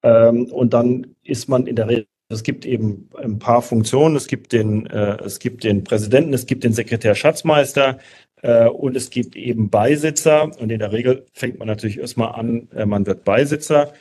Ähm, 0.02 0.46
und 0.46 0.74
dann 0.74 1.16
ist 1.24 1.48
man 1.48 1.66
in 1.66 1.76
der 1.76 1.88
Regel 1.88 2.06
es 2.28 2.42
gibt 2.42 2.66
eben 2.66 3.08
ein 3.16 3.38
paar 3.38 3.62
Funktionen. 3.62 4.16
Es 4.16 4.26
gibt 4.26 4.52
den, 4.52 4.86
äh, 4.86 5.16
es 5.24 5.38
gibt 5.38 5.62
den 5.62 5.84
Präsidenten, 5.84 6.34
es 6.34 6.46
gibt 6.46 6.64
den 6.64 6.72
Sekretär 6.72 7.14
Schatzmeister, 7.14 7.98
äh, 8.42 8.68
und 8.68 8.96
es 8.96 9.10
gibt 9.10 9.36
eben 9.36 9.70
Beisitzer. 9.70 10.50
Und 10.58 10.70
in 10.70 10.78
der 10.78 10.92
Regel 10.92 11.26
fängt 11.32 11.58
man 11.58 11.68
natürlich 11.68 11.98
erstmal 11.98 12.32
an, 12.38 12.68
äh, 12.74 12.86
man 12.86 13.06
wird 13.06 13.24
Beisitzer. 13.24 13.92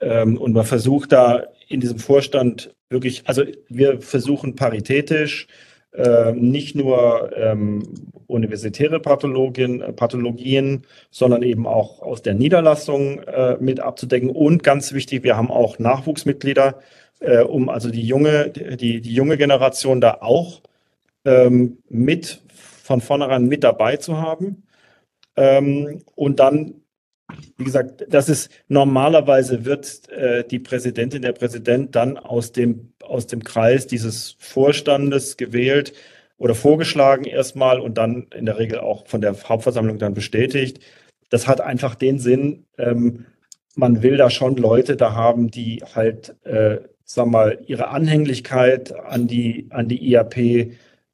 Ähm, 0.00 0.38
und 0.38 0.52
man 0.52 0.64
versucht 0.64 1.12
da 1.12 1.44
in 1.68 1.80
diesem 1.80 1.98
Vorstand 1.98 2.74
wirklich, 2.90 3.22
also 3.26 3.44
wir 3.68 4.00
versuchen 4.00 4.54
paritätisch, 4.56 5.46
äh, 5.94 6.32
nicht 6.32 6.74
nur 6.74 7.30
ähm, 7.36 7.82
universitäre 8.26 9.00
Pathologien, 9.00 9.80
äh, 9.80 9.92
Pathologien, 9.92 10.82
sondern 11.10 11.42
eben 11.42 11.66
auch 11.66 12.02
aus 12.02 12.22
der 12.22 12.34
Niederlassung 12.34 13.20
äh, 13.20 13.56
mit 13.60 13.80
abzudecken. 13.80 14.30
Und 14.30 14.62
ganz 14.62 14.92
wichtig, 14.92 15.22
wir 15.22 15.36
haben 15.36 15.50
auch 15.50 15.78
Nachwuchsmitglieder, 15.78 16.80
äh, 17.20 17.42
um 17.42 17.68
also 17.68 17.90
die 17.90 18.02
junge, 18.02 18.50
die, 18.50 19.00
die 19.00 19.14
junge 19.14 19.36
Generation 19.36 20.00
da 20.00 20.18
auch 20.20 20.62
ähm, 21.24 21.78
mit 21.88 22.42
von 22.82 23.00
vornherein 23.00 23.46
mit 23.46 23.64
dabei 23.64 23.96
zu 23.96 24.20
haben. 24.20 24.64
Ähm, 25.36 26.02
und 26.14 26.40
dann, 26.40 26.74
wie 27.56 27.64
gesagt, 27.64 28.04
das 28.08 28.28
ist 28.28 28.50
normalerweise 28.68 29.64
wird 29.64 30.08
äh, 30.10 30.44
die 30.44 30.58
Präsidentin, 30.58 31.22
der 31.22 31.32
Präsident 31.32 31.94
dann 31.94 32.18
aus 32.18 32.52
dem, 32.52 32.93
aus 33.08 33.26
dem 33.26 33.44
Kreis 33.44 33.86
dieses 33.86 34.36
Vorstandes 34.38 35.36
gewählt 35.36 35.92
oder 36.36 36.54
vorgeschlagen 36.54 37.24
erstmal 37.24 37.80
und 37.80 37.96
dann 37.96 38.26
in 38.34 38.46
der 38.46 38.58
Regel 38.58 38.80
auch 38.80 39.06
von 39.06 39.20
der 39.20 39.36
Hauptversammlung 39.48 39.98
dann 39.98 40.14
bestätigt. 40.14 40.80
Das 41.30 41.46
hat 41.46 41.60
einfach 41.60 41.94
den 41.94 42.18
Sinn, 42.18 42.64
ähm, 42.78 43.26
man 43.76 44.02
will 44.02 44.16
da 44.16 44.30
schon 44.30 44.56
Leute 44.56 44.96
da 44.96 45.14
haben, 45.14 45.50
die 45.50 45.82
halt, 45.94 46.36
äh, 46.44 46.78
sag 47.04 47.26
mal, 47.26 47.58
ihre 47.66 47.88
Anhänglichkeit 47.88 48.94
an 48.94 49.26
die, 49.26 49.66
an 49.70 49.88
die 49.88 50.08
IAP 50.10 50.36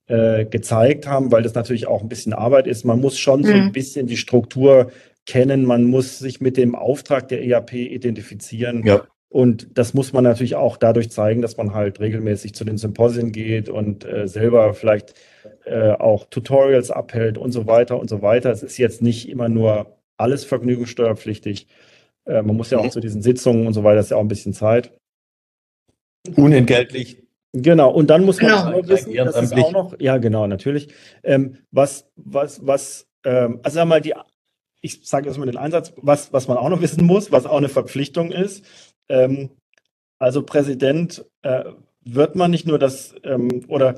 äh, 0.06 0.44
gezeigt 0.44 1.06
haben, 1.06 1.32
weil 1.32 1.42
das 1.42 1.54
natürlich 1.54 1.86
auch 1.86 2.02
ein 2.02 2.08
bisschen 2.08 2.32
Arbeit 2.32 2.66
ist. 2.66 2.84
Man 2.84 3.00
muss 3.00 3.18
schon 3.18 3.44
so 3.44 3.52
ein 3.52 3.66
mhm. 3.66 3.72
bisschen 3.72 4.06
die 4.06 4.16
Struktur 4.16 4.90
kennen, 5.26 5.64
man 5.64 5.84
muss 5.84 6.18
sich 6.18 6.40
mit 6.40 6.56
dem 6.56 6.74
Auftrag 6.74 7.28
der 7.28 7.42
EAP 7.42 7.74
identifizieren. 7.74 8.84
Ja. 8.84 9.06
Und 9.30 9.78
das 9.78 9.94
muss 9.94 10.12
man 10.12 10.24
natürlich 10.24 10.56
auch 10.56 10.76
dadurch 10.76 11.10
zeigen, 11.10 11.40
dass 11.40 11.56
man 11.56 11.72
halt 11.72 12.00
regelmäßig 12.00 12.52
zu 12.52 12.64
den 12.64 12.76
Symposien 12.76 13.30
geht 13.30 13.68
und 13.68 14.04
äh, 14.04 14.26
selber 14.26 14.74
vielleicht 14.74 15.14
äh, 15.64 15.92
auch 15.92 16.24
Tutorials 16.24 16.90
abhält 16.90 17.38
und 17.38 17.52
so 17.52 17.66
weiter 17.66 17.98
und 17.98 18.10
so 18.10 18.22
weiter. 18.22 18.50
Es 18.50 18.64
ist 18.64 18.76
jetzt 18.76 19.02
nicht 19.02 19.28
immer 19.28 19.48
nur 19.48 19.96
alles 20.16 20.44
vergnügungssteuerpflichtig. 20.44 21.68
Äh, 22.26 22.42
man 22.42 22.56
muss 22.56 22.70
ja 22.70 22.78
auch 22.78 22.84
mhm. 22.84 22.90
zu 22.90 23.00
diesen 23.00 23.22
Sitzungen 23.22 23.68
und 23.68 23.72
so 23.72 23.84
weiter, 23.84 23.96
das 23.96 24.06
ist 24.06 24.10
ja 24.10 24.16
auch 24.16 24.22
ein 24.22 24.28
bisschen 24.28 24.52
Zeit. 24.52 24.92
Unentgeltlich 26.36 27.22
Genau, 27.52 27.90
und 27.90 28.10
dann 28.10 28.24
muss 28.24 28.40
man 28.40 28.50
genau. 28.50 28.78
auch 28.78 28.88
wissen, 28.88 29.12
das 29.12 29.42
ist 29.42 29.54
auch 29.54 29.72
noch, 29.72 29.98
ja 29.98 30.18
genau, 30.18 30.46
natürlich, 30.46 30.94
ähm, 31.24 31.56
was, 31.72 32.08
was, 32.14 32.64
was, 32.64 33.08
ähm, 33.24 33.58
also 33.64 33.74
sag 33.76 33.88
mal, 33.88 34.00
die, 34.00 34.14
ich 34.82 35.00
sage 35.02 35.26
erstmal 35.26 35.46
den 35.46 35.56
Einsatz, 35.56 35.92
was, 35.96 36.32
was 36.32 36.46
man 36.46 36.58
auch 36.58 36.68
noch 36.68 36.80
wissen 36.80 37.04
muss, 37.04 37.32
was 37.32 37.46
auch 37.46 37.56
eine 37.56 37.68
Verpflichtung 37.68 38.30
ist, 38.30 38.64
ähm, 39.10 39.50
also 40.18 40.42
Präsident 40.42 41.24
äh, 41.42 41.64
wird 42.04 42.36
man 42.36 42.50
nicht 42.50 42.66
nur 42.66 42.78
das, 42.78 43.14
ähm, 43.24 43.64
oder 43.68 43.96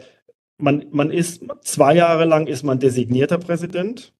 man, 0.59 0.87
man 0.91 1.11
ist, 1.11 1.45
zwei 1.63 1.95
Jahre 1.95 2.25
lang 2.25 2.47
ist 2.47 2.63
man 2.63 2.79
designierter 2.79 3.39
Präsident, 3.39 4.13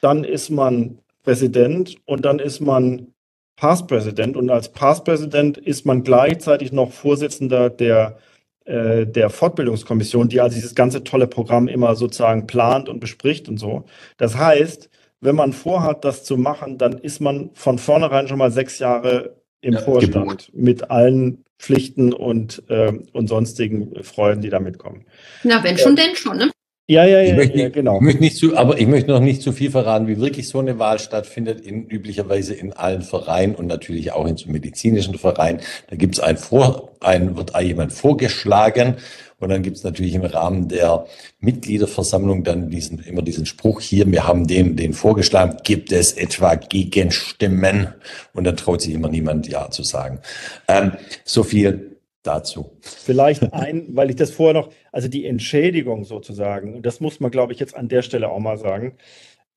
dann 0.00 0.24
ist 0.24 0.50
man 0.50 0.98
Präsident 1.22 1.96
und 2.04 2.24
dann 2.24 2.38
ist 2.38 2.60
man 2.60 3.08
Past-Präsident 3.56 4.36
und 4.36 4.50
als 4.50 4.70
Past-Präsident 4.72 5.58
ist 5.58 5.86
man 5.86 6.02
gleichzeitig 6.02 6.72
noch 6.72 6.92
Vorsitzender 6.92 7.70
der 7.70 8.18
äh, 8.66 9.06
der 9.06 9.30
Fortbildungskommission, 9.30 10.28
die 10.28 10.40
also 10.40 10.56
dieses 10.56 10.74
ganze 10.74 11.04
tolle 11.04 11.28
Programm 11.28 11.68
immer 11.68 11.94
sozusagen 11.94 12.48
plant 12.48 12.88
und 12.88 12.98
bespricht 12.98 13.48
und 13.48 13.58
so. 13.58 13.84
Das 14.16 14.36
heißt, 14.36 14.90
wenn 15.20 15.36
man 15.36 15.52
vorhat, 15.52 16.04
das 16.04 16.24
zu 16.24 16.36
machen, 16.36 16.76
dann 16.76 16.98
ist 16.98 17.20
man 17.20 17.50
von 17.54 17.78
vornherein 17.78 18.26
schon 18.28 18.38
mal 18.38 18.50
sechs 18.50 18.80
Jahre 18.80 19.36
im 19.66 19.74
ja, 19.74 19.80
Vorstand 19.80 20.14
gebucht. 20.14 20.50
mit 20.54 20.90
allen 20.90 21.44
Pflichten 21.58 22.12
und, 22.12 22.62
äh, 22.68 22.92
und 23.12 23.28
sonstigen 23.28 24.02
Freuden, 24.02 24.42
die 24.42 24.50
damit 24.50 24.78
kommen. 24.78 25.04
Na, 25.42 25.62
wenn 25.64 25.76
schon, 25.78 25.96
denn 25.96 26.14
schon, 26.14 26.36
ne? 26.36 26.50
Ja, 26.88 27.04
ja, 27.04 27.20
ja, 27.20 27.30
ich 27.30 27.36
möchte, 27.36 27.58
ja, 27.58 27.68
genau. 27.68 27.96
Ich 27.96 28.02
möchte 28.02 28.20
nicht 28.20 28.36
zu, 28.36 28.56
aber 28.56 28.78
ich 28.78 28.86
möchte 28.86 29.10
noch 29.10 29.18
nicht 29.18 29.42
zu 29.42 29.50
viel 29.50 29.72
verraten, 29.72 30.06
wie 30.06 30.20
wirklich 30.20 30.48
so 30.48 30.60
eine 30.60 30.78
Wahl 30.78 31.00
stattfindet, 31.00 31.60
in, 31.60 31.88
üblicherweise 31.88 32.54
in 32.54 32.72
allen 32.74 33.02
Vereinen 33.02 33.56
und 33.56 33.66
natürlich 33.66 34.12
auch 34.12 34.24
in 34.24 34.36
so 34.36 34.48
medizinischen 34.48 35.18
Vereinen. 35.18 35.60
Da 35.90 35.96
gibt 35.96 36.14
es 36.14 36.20
ein 36.20 36.36
Vor, 36.36 36.92
ein, 37.00 37.36
wird 37.36 37.60
jemand 37.60 37.92
vorgeschlagen 37.92 38.98
und 39.38 39.50
dann 39.50 39.62
gibt 39.62 39.76
es 39.76 39.84
natürlich 39.84 40.14
im 40.14 40.24
Rahmen 40.24 40.68
der 40.68 41.06
Mitgliederversammlung 41.40 42.42
dann 42.42 42.70
diesen, 42.70 43.00
immer 43.00 43.20
diesen 43.20 43.44
Spruch 43.44 43.80
hier, 43.80 44.10
wir 44.10 44.26
haben 44.26 44.46
den, 44.46 44.76
den 44.76 44.94
vorgeschlagen, 44.94 45.58
gibt 45.62 45.92
es 45.92 46.14
etwa 46.14 46.54
Gegenstimmen? 46.54 47.88
Und 48.32 48.44
dann 48.44 48.56
traut 48.56 48.80
sich 48.80 48.94
immer 48.94 49.08
niemand 49.08 49.46
Ja 49.46 49.70
zu 49.70 49.82
sagen. 49.82 50.20
Ähm, 50.68 50.92
so 51.24 51.42
viel 51.42 51.98
dazu. 52.22 52.72
Vielleicht 52.80 53.52
ein, 53.52 53.88
weil 53.90 54.08
ich 54.08 54.16
das 54.16 54.30
vorher 54.30 54.54
noch, 54.54 54.70
also 54.90 55.06
die 55.08 55.26
Entschädigung 55.26 56.04
sozusagen, 56.04 56.82
das 56.82 57.00
muss 57.00 57.20
man, 57.20 57.30
glaube 57.30 57.52
ich, 57.52 57.60
jetzt 57.60 57.76
an 57.76 57.88
der 57.88 58.02
Stelle 58.02 58.30
auch 58.30 58.40
mal 58.40 58.56
sagen, 58.56 58.96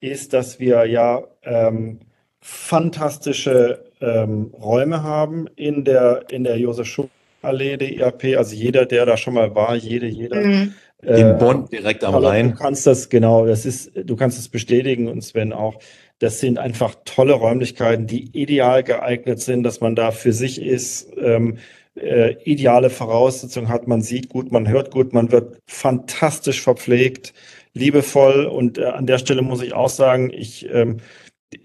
ist, 0.02 0.34
dass 0.34 0.60
wir 0.60 0.86
ja 0.88 1.24
ähm, 1.44 2.00
fantastische 2.42 3.86
ähm, 4.02 4.54
Räume 4.54 5.04
haben 5.04 5.48
in 5.56 5.86
der, 5.86 6.26
in 6.30 6.44
der 6.44 6.58
Josef 6.58 6.88
Schuh 6.88 7.10
Allee 7.42 7.78
der 7.78 7.92
IAP. 7.92 8.38
Also 8.38 8.56
jeder, 8.56 8.86
der 8.86 9.06
da 9.06 9.18
schon 9.18 9.34
mal 9.34 9.56
war, 9.56 9.76
jede, 9.76 10.08
jeder. 10.08 10.42
Mhm. 10.42 10.74
Äh, 11.02 11.22
in 11.22 11.38
Bonn, 11.38 11.66
direkt 11.72 12.04
am 12.04 12.16
Rhein. 12.16 12.52
Du 12.52 12.58
kannst 12.58 12.86
das, 12.86 13.10
genau, 13.10 13.46
das 13.46 13.66
ist, 13.66 13.92
du 13.96 14.16
kannst 14.16 14.38
es 14.38 14.50
bestätigen 14.50 15.08
und 15.08 15.22
Sven 15.22 15.54
auch. 15.54 15.80
Das 16.20 16.40
sind 16.42 16.58
einfach 16.58 16.96
tolle 17.06 17.34
Räumlichkeiten, 17.34 18.06
die 18.06 18.38
ideal 18.38 18.84
geeignet 18.84 19.40
sind, 19.40 19.64
dass 19.64 19.80
man 19.80 19.96
da 19.96 20.12
für 20.12 20.34
sich 20.34 20.62
ist. 20.62 21.08
Ähm, 21.18 21.58
äh, 21.96 22.36
ideale 22.44 22.90
Voraussetzungen 22.90 23.70
hat. 23.70 23.88
Man 23.88 24.02
sieht 24.02 24.30
gut, 24.30 24.52
man 24.52 24.68
hört 24.68 24.92
gut, 24.92 25.14
man 25.14 25.32
wird 25.32 25.60
fantastisch 25.66 26.62
verpflegt, 26.62 27.34
liebevoll. 27.74 28.46
Und 28.46 28.78
äh, 28.78 28.86
an 28.86 29.06
der 29.06 29.18
Stelle 29.18 29.42
muss 29.42 29.62
ich 29.62 29.74
auch 29.74 29.90
sagen, 29.90 30.32
ich, 30.34 30.68
ähm, 30.72 30.98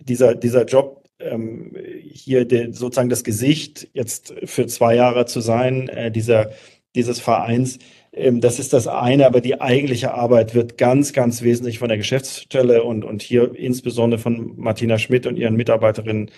dieser, 0.01 0.35
dieser 0.35 0.65
Job, 0.65 1.04
ähm, 1.19 1.77
hier 2.03 2.45
de, 2.45 2.73
sozusagen 2.73 3.09
das 3.09 3.25
Gesicht 3.25 3.89
jetzt 3.93 4.35
für 4.45 4.67
zwei 4.67 4.95
Jahre 4.95 5.27
zu 5.27 5.41
sein, 5.41 5.89
äh, 5.89 6.11
dieser, 6.11 6.51
dieses 6.95 7.21
Vereins, 7.21 7.79
ähm, 8.13 8.41
das 8.41 8.59
ist 8.59 8.73
das 8.73 8.87
eine, 8.87 9.27
aber 9.27 9.41
die 9.41 9.61
eigentliche 9.61 10.15
Arbeit 10.15 10.55
wird 10.55 10.79
ganz, 10.79 11.13
ganz 11.13 11.43
wesentlich 11.43 11.79
von 11.79 11.89
der 11.89 11.99
Geschäftsstelle 11.99 12.85
und, 12.85 13.05
und 13.05 13.23
hier 13.23 13.55
insbesondere 13.55 14.21
von 14.21 14.55
Martina 14.57 14.99
Schmidt 14.99 15.27
und 15.27 15.37
ihren 15.37 15.57
Mitarbeiterinnen 15.57 16.31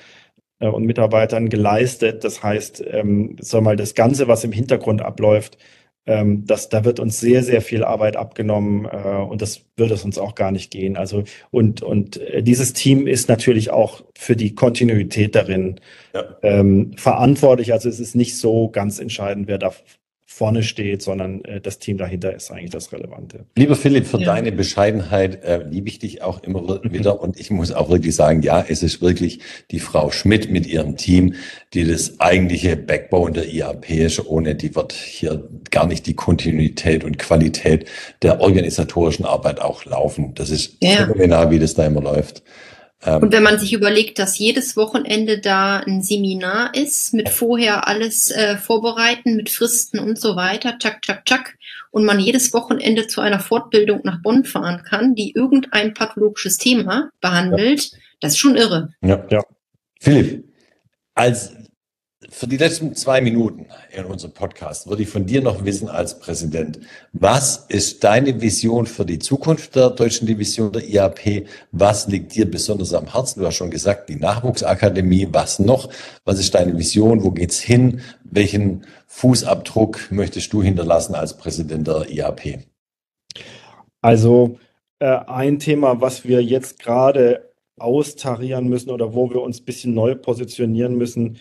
äh, 0.61 0.69
und 0.69 0.85
Mitarbeitern 0.85 1.49
geleistet. 1.49 2.25
Das 2.25 2.43
heißt, 2.43 2.85
ähm, 2.89 3.37
sag 3.41 3.63
mal, 3.63 3.77
das 3.77 3.95
Ganze, 3.95 4.29
was 4.29 4.45
im 4.45 4.53
Hintergrund 4.53 5.03
abläuft, 5.03 5.59
ähm, 6.07 6.47
das, 6.47 6.69
da 6.69 6.85
wird 6.85 7.01
uns 7.01 7.19
sehr, 7.21 7.43
sehr 7.43 7.61
viel 7.61 7.85
Arbeit 7.85 8.17
abgenommen 8.17 8.87
äh, 8.87 9.17
und 9.17 9.43
das 9.43 9.63
wird 9.77 9.91
es 9.91 10.05
uns 10.05 10.19
auch 10.19 10.35
gar 10.35 10.53
nicht 10.53 10.71
gehen. 10.71 10.97
Also 10.97 11.25
und, 11.51 11.83
und 11.83 12.17
äh, 12.19 12.43
dieses 12.43 12.73
Team 12.73 13.07
ist 13.07 13.29
natürlich 13.29 13.71
auch 13.71 14.03
für 14.15 14.37
die 14.37 14.55
Kontinuität 14.55 15.35
darin 15.35 15.81
ja. 16.15 16.25
ähm, 16.43 16.93
verantwortlich. 16.97 17.73
Also 17.73 17.89
es 17.89 18.01
ist 18.01 18.15
nicht 18.15 18.39
so 18.39 18.69
ganz 18.69 19.01
entscheidend, 19.01 19.49
wer 19.49 19.59
da 19.59 19.73
vorne 20.37 20.63
steht, 20.63 21.01
sondern 21.01 21.43
äh, 21.47 21.63
das 21.63 21.79
Team 21.79 21.97
dahinter 21.97 22.35
ist 22.35 22.51
eigentlich 22.51 22.71
das 22.71 22.93
Relevante. 22.93 23.47
Lieber 23.57 23.75
Philipp, 23.75 24.07
für 24.07 24.21
ja. 24.21 24.27
deine 24.35 24.53
Bescheidenheit 24.53 25.43
äh, 25.43 25.65
liebe 25.67 25.89
ich 25.89 25.99
dich 25.99 26.21
auch 26.21 26.43
immer 26.43 26.83
wieder 26.85 27.23
und 27.23 27.41
ich 27.41 27.51
muss 27.51 27.73
auch 27.73 27.89
wirklich 27.89 28.15
sagen, 28.15 28.43
ja, 28.43 28.63
es 28.69 28.83
ist 28.83 29.01
wirklich 29.01 29.41
die 29.71 29.81
Frau 29.81 30.11
Schmidt 30.11 30.51
mit 30.51 30.67
ihrem 30.67 30.99
Team, 30.99 31.37
die 31.73 31.87
das 31.87 32.21
eigentliche 32.21 32.77
Backbone 32.77 33.33
der 33.33 33.49
IAP 33.49 33.89
ist. 33.89 34.27
Ohne 34.27 34.55
die 34.55 34.75
wird 34.75 34.93
hier 34.93 35.49
gar 35.71 35.87
nicht 35.87 36.07
die 36.07 36.15
Kontinuität 36.15 37.03
und 37.03 37.19
Qualität 37.19 37.89
der 38.21 38.43
organisatorischen 38.43 39.25
Arbeit 39.25 39.63
auch 39.63 39.87
laufen. 39.87 40.35
Das 40.35 40.51
ist 40.51 40.77
ja. 40.83 40.97
phänomenal, 40.97 41.51
wie 41.51 41.59
das 41.59 41.73
da 41.73 41.87
immer 41.87 42.03
läuft. 42.03 42.43
Ähm, 43.07 43.23
und 43.23 43.33
wenn 43.33 43.43
man 43.43 43.59
sich 43.59 43.73
überlegt, 43.73 44.19
dass 44.19 44.39
jedes 44.39 44.77
Wochenende 44.77 45.39
da 45.39 45.79
ein 45.79 46.03
Seminar 46.03 46.75
ist, 46.75 47.15
mit 47.15 47.29
vorher 47.29 47.87
alles 47.87 48.31
äh, 48.31 48.57
vorbereiten, 48.57 49.37
mit 49.37 49.49
Fristen 49.49 49.99
und 49.99 50.19
so 50.19 50.37
weiter, 50.37 50.77
tschak, 50.79 51.03
tschak, 51.03 51.25
tschak, 51.25 51.57
und 51.91 52.05
man 52.05 52.21
jedes 52.21 52.53
Wochenende 52.53 53.07
zu 53.07 53.21
einer 53.21 53.41
Fortbildung 53.41 54.01
nach 54.05 54.21
Bonn 54.21 54.45
fahren 54.45 54.83
kann, 54.83 55.15
die 55.15 55.33
irgendein 55.33 55.95
pathologisches 55.95 56.59
Thema 56.59 57.11
behandelt, 57.21 57.93
ja. 57.93 57.99
das 58.21 58.33
ist 58.33 58.39
schon 58.39 58.57
irre. 58.57 58.91
Ja, 59.01 59.25
ja. 59.31 59.43
Philipp, 60.01 60.45
als 61.15 61.56
für 62.37 62.47
die 62.47 62.59
letzten 62.59 62.95
zwei 62.95 63.23
Minuten 63.23 63.65
in 63.91 64.05
unserem 64.05 64.35
Podcast 64.35 64.87
würde 64.91 65.05
ich 65.05 65.09
von 65.09 65.25
dir 65.25 65.41
noch 65.41 65.65
wissen 65.65 65.89
als 65.89 66.19
Präsident, 66.19 66.81
was 67.15 67.65
ist 67.71 68.05
deine 68.05 68.43
Vision 68.43 68.85
für 68.85 69.07
die 69.07 69.19
Zukunft 69.19 69.75
der 69.75 69.89
deutschen 69.89 70.27
Division 70.27 70.71
der 70.71 70.87
IAP? 70.87 71.49
Was 71.73 72.09
liegt 72.09 72.35
dir 72.35 72.45
besonders 72.45 72.93
am 72.93 73.11
Herzen? 73.11 73.41
Du 73.41 73.47
hast 73.47 73.55
schon 73.55 73.71
gesagt, 73.71 74.11
die 74.11 74.17
Nachwuchsakademie. 74.17 75.29
Was 75.33 75.61
noch? 75.61 75.89
Was 76.27 76.39
ist 76.39 76.55
deine 76.55 76.77
Vision? 76.77 77.25
Wo 77.25 77.31
geht's 77.31 77.59
hin? 77.59 78.03
Welchen 78.25 78.85
Fußabdruck 79.07 80.13
möchtest 80.13 80.53
du 80.53 80.63
hinterlassen 80.63 81.15
als 81.15 81.39
Präsident 81.39 81.89
der 81.89 82.11
IAP? 82.11 82.59
Also 84.03 84.59
äh, 84.99 85.07
ein 85.07 85.59
Thema, 85.59 86.03
was 86.03 86.27
wir 86.27 86.43
jetzt 86.43 86.81
gerade 86.81 87.51
austarieren 87.79 88.69
müssen 88.69 88.91
oder 88.91 89.15
wo 89.15 89.31
wir 89.31 89.41
uns 89.41 89.61
ein 89.61 89.65
bisschen 89.65 89.95
neu 89.95 90.15
positionieren 90.15 90.97
müssen, 90.97 91.39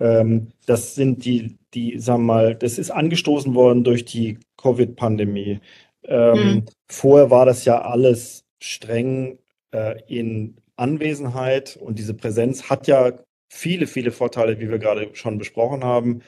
ähm, 0.00 0.48
das 0.66 0.94
sind 0.94 1.24
die, 1.24 1.58
die, 1.74 1.98
sagen 1.98 2.22
wir 2.22 2.34
mal, 2.34 2.54
das 2.54 2.78
ist 2.78 2.90
angestoßen 2.90 3.54
worden 3.54 3.84
durch 3.84 4.04
die 4.04 4.38
Covid-Pandemie. 4.56 5.60
Ähm, 6.04 6.34
mhm. 6.34 6.64
Vorher 6.88 7.30
war 7.30 7.46
das 7.46 7.64
ja 7.64 7.82
alles 7.82 8.44
streng 8.60 9.38
äh, 9.72 10.00
in 10.08 10.56
Anwesenheit 10.76 11.76
und 11.76 11.98
diese 11.98 12.14
Präsenz 12.14 12.70
hat 12.70 12.86
ja 12.86 13.12
viele, 13.48 13.86
viele 13.86 14.12
Vorteile, 14.12 14.60
wie 14.60 14.70
wir 14.70 14.78
gerade 14.78 15.10
schon 15.14 15.38
besprochen 15.38 15.84
haben. 15.84 16.22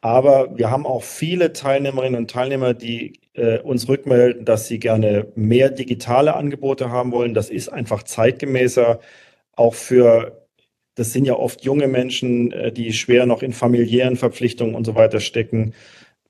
Aber 0.00 0.58
wir 0.58 0.70
haben 0.70 0.84
auch 0.84 1.02
viele 1.02 1.54
Teilnehmerinnen 1.54 2.20
und 2.20 2.30
Teilnehmer, 2.30 2.74
die 2.74 3.20
äh, 3.32 3.60
uns 3.60 3.88
rückmelden, 3.88 4.44
dass 4.44 4.68
sie 4.68 4.78
gerne 4.78 5.28
mehr 5.34 5.70
digitale 5.70 6.34
Angebote 6.34 6.90
haben 6.90 7.10
wollen. 7.12 7.32
Das 7.32 7.48
ist 7.48 7.70
einfach 7.70 8.02
zeitgemäßer, 8.02 9.00
auch 9.56 9.74
für 9.74 10.43
das 10.94 11.12
sind 11.12 11.24
ja 11.24 11.34
oft 11.34 11.64
junge 11.64 11.88
Menschen, 11.88 12.52
äh, 12.52 12.72
die 12.72 12.92
schwer 12.92 13.26
noch 13.26 13.42
in 13.42 13.52
familiären 13.52 14.16
Verpflichtungen 14.16 14.74
und 14.74 14.84
so 14.84 14.94
weiter 14.94 15.20
stecken. 15.20 15.74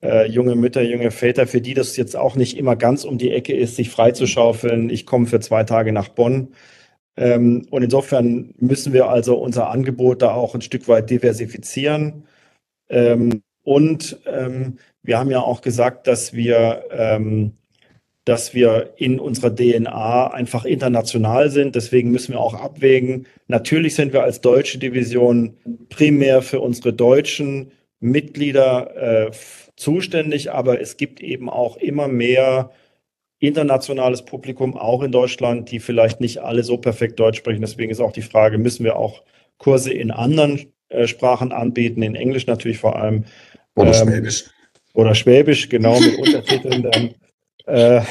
Äh, 0.02 0.28
junge 0.28 0.54
Mütter, 0.54 0.82
junge 0.82 1.10
Väter, 1.10 1.46
für 1.46 1.60
die 1.60 1.74
das 1.74 1.96
jetzt 1.96 2.16
auch 2.16 2.36
nicht 2.36 2.56
immer 2.58 2.76
ganz 2.76 3.04
um 3.04 3.18
die 3.18 3.30
Ecke 3.30 3.54
ist, 3.54 3.76
sich 3.76 3.90
freizuschaufeln. 3.90 4.90
Ich 4.90 5.06
komme 5.06 5.26
für 5.26 5.40
zwei 5.40 5.64
Tage 5.64 5.92
nach 5.92 6.08
Bonn. 6.08 6.54
Ähm, 7.16 7.66
und 7.70 7.82
insofern 7.82 8.54
müssen 8.58 8.92
wir 8.92 9.08
also 9.08 9.36
unser 9.36 9.70
Angebot 9.70 10.22
da 10.22 10.32
auch 10.34 10.54
ein 10.54 10.62
Stück 10.62 10.88
weit 10.88 11.10
diversifizieren. 11.10 12.24
Ähm, 12.88 13.42
und 13.62 14.18
ähm, 14.26 14.78
wir 15.02 15.18
haben 15.18 15.30
ja 15.30 15.40
auch 15.40 15.60
gesagt, 15.62 16.06
dass 16.06 16.34
wir 16.34 16.84
ähm, 16.90 17.54
dass 18.24 18.54
wir 18.54 18.94
in 18.96 19.20
unserer 19.20 19.54
DNA 19.54 20.28
einfach 20.28 20.64
international 20.64 21.50
sind. 21.50 21.74
Deswegen 21.74 22.10
müssen 22.10 22.32
wir 22.32 22.40
auch 22.40 22.54
abwägen. 22.54 23.26
Natürlich 23.48 23.94
sind 23.94 24.12
wir 24.12 24.22
als 24.22 24.40
deutsche 24.40 24.78
Division 24.78 25.58
primär 25.90 26.40
für 26.42 26.60
unsere 26.60 26.92
deutschen 26.92 27.72
Mitglieder 28.00 29.26
äh, 29.26 29.30
zuständig, 29.76 30.52
aber 30.52 30.80
es 30.80 30.96
gibt 30.96 31.20
eben 31.20 31.50
auch 31.50 31.76
immer 31.76 32.08
mehr 32.08 32.70
internationales 33.40 34.24
Publikum, 34.24 34.76
auch 34.76 35.02
in 35.02 35.12
Deutschland, 35.12 35.70
die 35.70 35.80
vielleicht 35.80 36.20
nicht 36.20 36.38
alle 36.38 36.62
so 36.62 36.78
perfekt 36.78 37.20
Deutsch 37.20 37.38
sprechen. 37.38 37.60
Deswegen 37.60 37.90
ist 37.90 38.00
auch 38.00 38.12
die 38.12 38.22
Frage, 38.22 38.58
müssen 38.58 38.84
wir 38.84 38.96
auch 38.96 39.22
Kurse 39.58 39.92
in 39.92 40.10
anderen 40.10 40.72
äh, 40.88 41.06
Sprachen 41.06 41.52
anbieten, 41.52 42.02
in 42.02 42.14
Englisch 42.14 42.46
natürlich 42.46 42.78
vor 42.78 42.96
allem. 42.96 43.24
Oder 43.74 43.88
ähm, 43.88 44.08
Schwäbisch. 44.08 44.44
Oder 44.94 45.14
Schwäbisch, 45.14 45.68
genau, 45.68 46.00
mit 46.00 46.18
Untertiteln 46.18 46.82
dann. 46.82 47.14
Äh, 47.66 48.02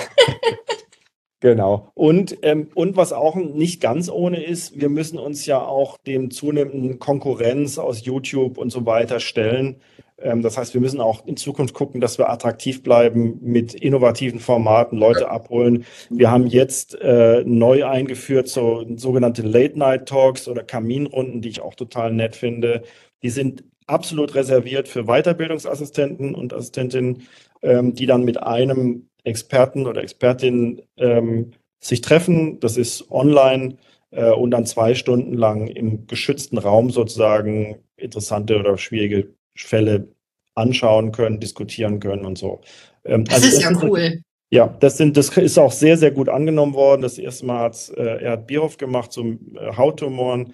genau. 1.39 1.91
Und, 1.93 2.37
ähm, 2.41 2.69
und 2.75 2.97
was 2.97 3.13
auch 3.13 3.35
nicht 3.35 3.81
ganz 3.81 4.09
ohne 4.09 4.43
ist, 4.43 4.79
wir 4.79 4.89
müssen 4.89 5.19
uns 5.19 5.45
ja 5.45 5.61
auch 5.61 5.97
dem 5.97 6.31
zunehmenden 6.31 6.99
Konkurrenz 6.99 7.77
aus 7.77 8.05
YouTube 8.05 8.57
und 8.57 8.71
so 8.71 8.85
weiter 8.85 9.19
stellen. 9.19 9.81
Ähm, 10.23 10.41
das 10.41 10.57
heißt, 10.57 10.73
wir 10.73 10.81
müssen 10.81 11.01
auch 11.01 11.25
in 11.25 11.37
Zukunft 11.37 11.73
gucken, 11.73 12.01
dass 12.01 12.17
wir 12.17 12.29
attraktiv 12.29 12.83
bleiben 12.83 13.39
mit 13.41 13.73
innovativen 13.73 14.39
Formaten, 14.39 14.97
Leute 14.97 15.29
abholen. 15.29 15.85
Wir 16.09 16.31
haben 16.31 16.47
jetzt 16.47 16.95
äh, 17.01 17.43
neu 17.45 17.85
eingeführt 17.85 18.47
so 18.47 18.85
sogenannte 18.95 19.41
Late-Night-Talks 19.41 20.47
oder 20.47 20.63
Kaminrunden, 20.63 21.41
die 21.41 21.49
ich 21.49 21.61
auch 21.61 21.75
total 21.75 22.13
nett 22.13 22.35
finde. 22.35 22.83
Die 23.21 23.29
sind 23.29 23.63
absolut 23.87 24.35
reserviert 24.35 24.87
für 24.87 25.03
Weiterbildungsassistenten 25.03 26.35
und 26.35 26.53
Assistentinnen, 26.53 27.23
ähm, 27.61 27.93
die 27.93 28.05
dann 28.05 28.23
mit 28.23 28.41
einem 28.41 29.09
Experten 29.23 29.87
oder 29.87 30.01
Expertinnen 30.01 30.81
ähm, 30.97 31.51
sich 31.79 32.01
treffen. 32.01 32.59
Das 32.59 32.77
ist 32.77 33.09
online 33.11 33.77
äh, 34.11 34.31
und 34.31 34.51
dann 34.51 34.65
zwei 34.65 34.95
Stunden 34.95 35.33
lang 35.33 35.67
im 35.67 36.07
geschützten 36.07 36.57
Raum 36.57 36.89
sozusagen 36.89 37.77
interessante 37.97 38.59
oder 38.59 38.77
schwierige 38.77 39.33
Fälle 39.55 40.07
anschauen 40.55 41.11
können, 41.11 41.39
diskutieren 41.39 41.99
können 41.99 42.25
und 42.25 42.37
so. 42.37 42.61
Ähm, 43.05 43.25
das 43.25 43.35
also 43.35 43.47
ist 43.47 43.63
das 43.63 43.63
ja 43.63 43.87
cool. 43.87 44.21
Ja, 44.51 44.67
das, 44.67 44.97
sind, 44.97 45.17
das 45.17 45.35
ist 45.35 45.57
auch 45.57 45.71
sehr, 45.71 45.97
sehr 45.97 46.11
gut 46.11 46.29
angenommen 46.29 46.75
worden. 46.75 47.01
Das 47.01 47.17
erste 47.17 47.45
Mal 47.47 47.63
hat 47.63 47.91
äh, 47.97 48.23
Erhard 48.23 48.45
Bierhoff 48.45 48.77
gemacht 48.77 49.11
zum 49.11 49.55
äh, 49.55 49.75
Hauttumoren. 49.75 50.53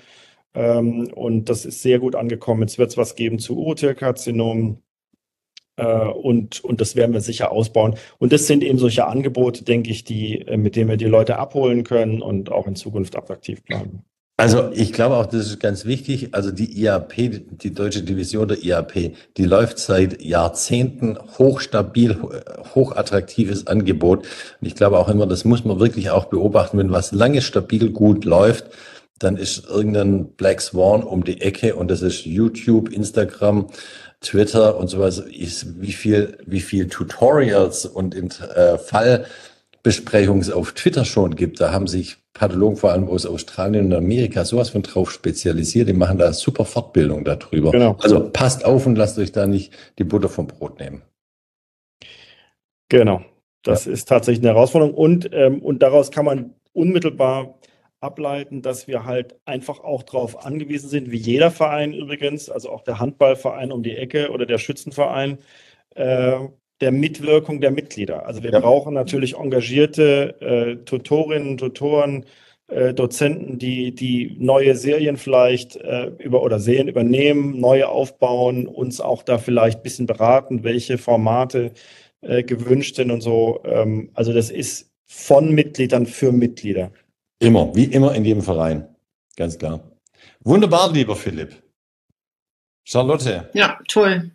Ähm, 0.53 1.11
und 1.13 1.49
das 1.49 1.65
ist 1.65 1.81
sehr 1.81 1.99
gut 1.99 2.15
angekommen. 2.15 2.61
Jetzt 2.61 2.77
wird 2.77 2.91
es 2.91 2.97
was 2.97 3.15
geben 3.15 3.39
zu 3.39 3.57
Urothelkarzinom. 3.57 4.81
Äh, 5.79 6.09
und, 6.09 6.63
und 6.63 6.81
das 6.81 6.95
werden 6.95 7.13
wir 7.13 7.21
sicher 7.21 7.51
ausbauen. 7.51 7.95
Und 8.17 8.33
das 8.33 8.47
sind 8.47 8.63
eben 8.63 8.77
solche 8.77 9.07
Angebote, 9.07 9.63
denke 9.63 9.89
ich, 9.89 10.03
die, 10.03 10.41
äh, 10.41 10.57
mit 10.57 10.75
denen 10.75 10.89
wir 10.89 10.97
die 10.97 11.05
Leute 11.05 11.37
abholen 11.37 11.83
können 11.83 12.21
und 12.21 12.51
auch 12.51 12.67
in 12.67 12.75
Zukunft 12.75 13.15
attraktiv 13.15 13.63
bleiben. 13.63 14.03
Also 14.37 14.69
ich 14.71 14.93
glaube 14.93 15.17
auch, 15.17 15.25
das 15.25 15.47
ist 15.47 15.59
ganz 15.59 15.85
wichtig. 15.85 16.33
Also 16.33 16.51
die 16.51 16.81
IAP, 16.81 17.13
die 17.61 17.73
deutsche 17.73 18.03
Division 18.03 18.47
der 18.47 18.63
IAP, 18.63 19.13
die 19.35 19.43
läuft 19.43 19.79
seit 19.79 20.21
Jahrzehnten 20.21 21.17
hochstabil, 21.37 22.17
hochattraktives 22.73 23.67
Angebot. 23.67 24.19
Und 24.61 24.67
ich 24.67 24.75
glaube 24.75 24.97
auch 24.97 25.09
immer, 25.09 25.27
das 25.27 25.43
muss 25.43 25.65
man 25.65 25.81
wirklich 25.81 26.09
auch 26.11 26.25
beobachten, 26.25 26.77
wenn 26.77 26.91
was 26.91 27.11
lange 27.11 27.41
stabil 27.41 27.89
gut 27.89 28.23
läuft, 28.23 28.69
dann 29.19 29.35
ist 29.35 29.65
irgendein 29.67 30.31
Black 30.37 30.61
Swan 30.61 31.03
um 31.03 31.25
die 31.25 31.41
Ecke 31.41 31.75
und 31.75 31.91
das 31.91 32.01
ist 32.01 32.25
YouTube, 32.25 32.93
Instagram, 32.93 33.67
Twitter 34.21 34.77
und 34.77 34.87
sowas. 34.87 35.19
Ist 35.19 35.81
wie 35.81 35.91
viel, 35.91 36.37
wie 36.45 36.61
viel 36.61 36.87
Tutorials 36.87 37.85
und 37.85 38.15
äh, 38.15 38.77
Fallbesprechungen 38.77 40.51
auf 40.53 40.73
Twitter 40.73 41.05
schon 41.05 41.35
gibt. 41.35 41.61
Da 41.61 41.71
haben 41.71 41.87
sich 41.87 42.17
Pathologen 42.33 42.77
vor 42.77 42.91
allem 42.91 43.09
aus 43.09 43.25
Australien 43.25 43.87
und 43.87 43.93
Amerika 43.93 44.45
sowas 44.45 44.69
von 44.69 44.83
drauf 44.83 45.11
spezialisiert. 45.11 45.89
Die 45.89 45.93
machen 45.93 46.17
da 46.17 46.31
super 46.31 46.65
Fortbildung 46.65 47.25
darüber. 47.25 47.71
Genau. 47.71 47.97
Also 47.99 48.29
passt 48.29 48.65
auf 48.65 48.85
und 48.85 48.95
lasst 48.95 49.17
euch 49.19 49.31
da 49.31 49.45
nicht 49.45 49.73
die 49.97 50.03
Butter 50.03 50.29
vom 50.29 50.47
Brot 50.47 50.79
nehmen. 50.79 51.01
Genau. 52.89 53.21
Das 53.63 53.85
ja. 53.85 53.91
ist 53.91 54.07
tatsächlich 54.07 54.43
eine 54.43 54.53
Herausforderung. 54.55 54.93
Und, 54.93 55.29
ähm, 55.33 55.61
und 55.61 55.83
daraus 55.83 56.11
kann 56.11 56.25
man 56.25 56.53
unmittelbar 56.73 57.58
ableiten, 58.01 58.61
dass 58.61 58.87
wir 58.87 59.05
halt 59.05 59.35
einfach 59.45 59.81
auch 59.81 60.03
darauf 60.03 60.45
angewiesen 60.45 60.89
sind, 60.89 61.11
wie 61.11 61.17
jeder 61.17 61.51
Verein 61.51 61.93
übrigens, 61.93 62.49
also 62.49 62.69
auch 62.69 62.83
der 62.83 62.99
Handballverein 62.99 63.71
um 63.71 63.83
die 63.83 63.95
Ecke 63.95 64.31
oder 64.31 64.45
der 64.45 64.57
Schützenverein, 64.57 65.39
äh, 65.95 66.39
der 66.81 66.91
Mitwirkung 66.91 67.59
der 67.59 67.71
Mitglieder. 67.71 68.25
Also 68.25 68.41
wir 68.43 68.51
ja. 68.51 68.59
brauchen 68.59 68.93
natürlich 68.93 69.35
engagierte 69.35 70.35
äh, 70.39 70.85
Tutorinnen, 70.85 71.57
Tutoren, 71.57 72.25
äh, 72.67 72.93
Dozenten, 72.93 73.59
die, 73.59 73.93
die 73.93 74.35
neue 74.39 74.75
Serien 74.75 75.17
vielleicht 75.17 75.75
äh, 75.75 76.11
über 76.19 76.41
oder 76.41 76.59
Serien 76.59 76.87
übernehmen, 76.87 77.59
neue 77.59 77.89
aufbauen, 77.89 78.67
uns 78.67 79.01
auch 79.01 79.23
da 79.23 79.39
vielleicht 79.39 79.79
ein 79.79 79.83
bisschen 79.83 80.05
beraten, 80.05 80.63
welche 80.63 80.97
Formate 80.97 81.71
äh, 82.21 82.43
gewünscht 82.43 82.95
sind 82.95 83.11
und 83.11 83.21
so. 83.21 83.61
Ähm, 83.65 84.11
also 84.13 84.33
das 84.33 84.51
ist 84.51 84.91
von 85.05 85.53
Mitgliedern 85.53 86.05
für 86.05 86.31
Mitglieder. 86.31 86.91
Immer, 87.39 87.73
wie 87.75 87.85
immer 87.85 88.13
in 88.15 88.25
jedem 88.25 88.43
Verein. 88.43 88.95
Ganz 89.35 89.57
klar. 89.57 89.79
Wunderbar, 90.41 90.91
lieber 90.91 91.15
Philipp. 91.15 91.55
Charlotte. 92.83 93.49
Ja, 93.53 93.79
toll. 93.87 94.31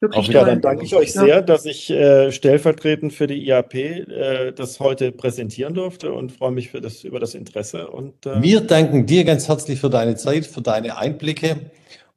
Wirklich 0.00 0.28
ja, 0.28 0.44
dann 0.44 0.60
danke 0.60 0.84
ich 0.84 0.96
euch 0.96 1.12
sehr, 1.12 1.42
dass 1.42 1.64
ich 1.64 1.88
äh, 1.88 2.32
stellvertretend 2.32 3.12
für 3.12 3.28
die 3.28 3.46
IAP 3.46 3.74
äh, 3.74 4.52
das 4.52 4.80
heute 4.80 5.12
präsentieren 5.12 5.74
durfte 5.74 6.12
und 6.12 6.32
freue 6.32 6.50
mich 6.50 6.70
für 6.70 6.80
das, 6.80 7.04
über 7.04 7.20
das 7.20 7.36
Interesse. 7.36 7.86
Und, 7.86 8.26
äh 8.26 8.42
Wir 8.42 8.62
danken 8.62 9.06
dir 9.06 9.22
ganz 9.22 9.46
herzlich 9.46 9.78
für 9.78 9.90
deine 9.90 10.16
Zeit, 10.16 10.44
für 10.44 10.60
deine 10.60 10.98
Einblicke. 10.98 11.70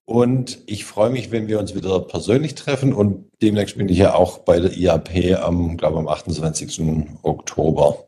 Und 0.06 0.60
ich 0.66 0.84
freue 0.84 1.12
mich, 1.12 1.30
wenn 1.30 1.48
wir 1.48 1.60
uns 1.60 1.76
wieder 1.76 2.00
persönlich 2.00 2.56
treffen. 2.56 2.92
Und 2.92 3.30
demnächst 3.44 3.78
bin 3.78 3.88
ich 3.88 4.00
ja 4.00 4.16
auch 4.16 4.40
bei 4.40 4.60
der 4.60 4.76
IAP 4.76 5.40
am, 5.40 5.78
glaube 5.78 6.00
am 6.00 6.08
28. 6.08 6.82
Oktober. 7.22 8.08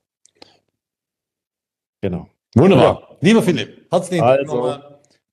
Genau. 2.01 2.27
Wunderbar. 2.55 3.01
Ja. 3.01 3.17
Lieber 3.21 3.41
Philipp, 3.41 3.91
herzlichen 3.91 4.23
Dank 4.23 4.39
also, 4.39 4.77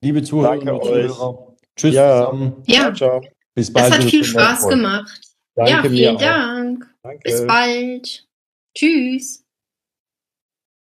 Liebe 0.00 0.22
Zuhörer 0.22 0.52
und 0.52 0.84
Zuhörer. 0.84 1.54
Tschüss 1.76 1.94
ja. 1.94 2.26
zusammen. 2.26 2.62
Ja. 2.66 2.94
Ciao. 2.94 3.22
Bis 3.54 3.72
bald. 3.72 3.90
Das 3.90 3.98
hat 3.98 4.04
viel 4.04 4.24
Spaß 4.24 4.68
gemacht. 4.68 5.20
Danke 5.54 5.70
ja, 5.72 5.82
vielen 5.82 6.18
Dank. 6.18 6.86
Danke. 7.02 7.20
Bis 7.22 7.46
bald. 7.46 8.28
Tschüss. 8.74 9.43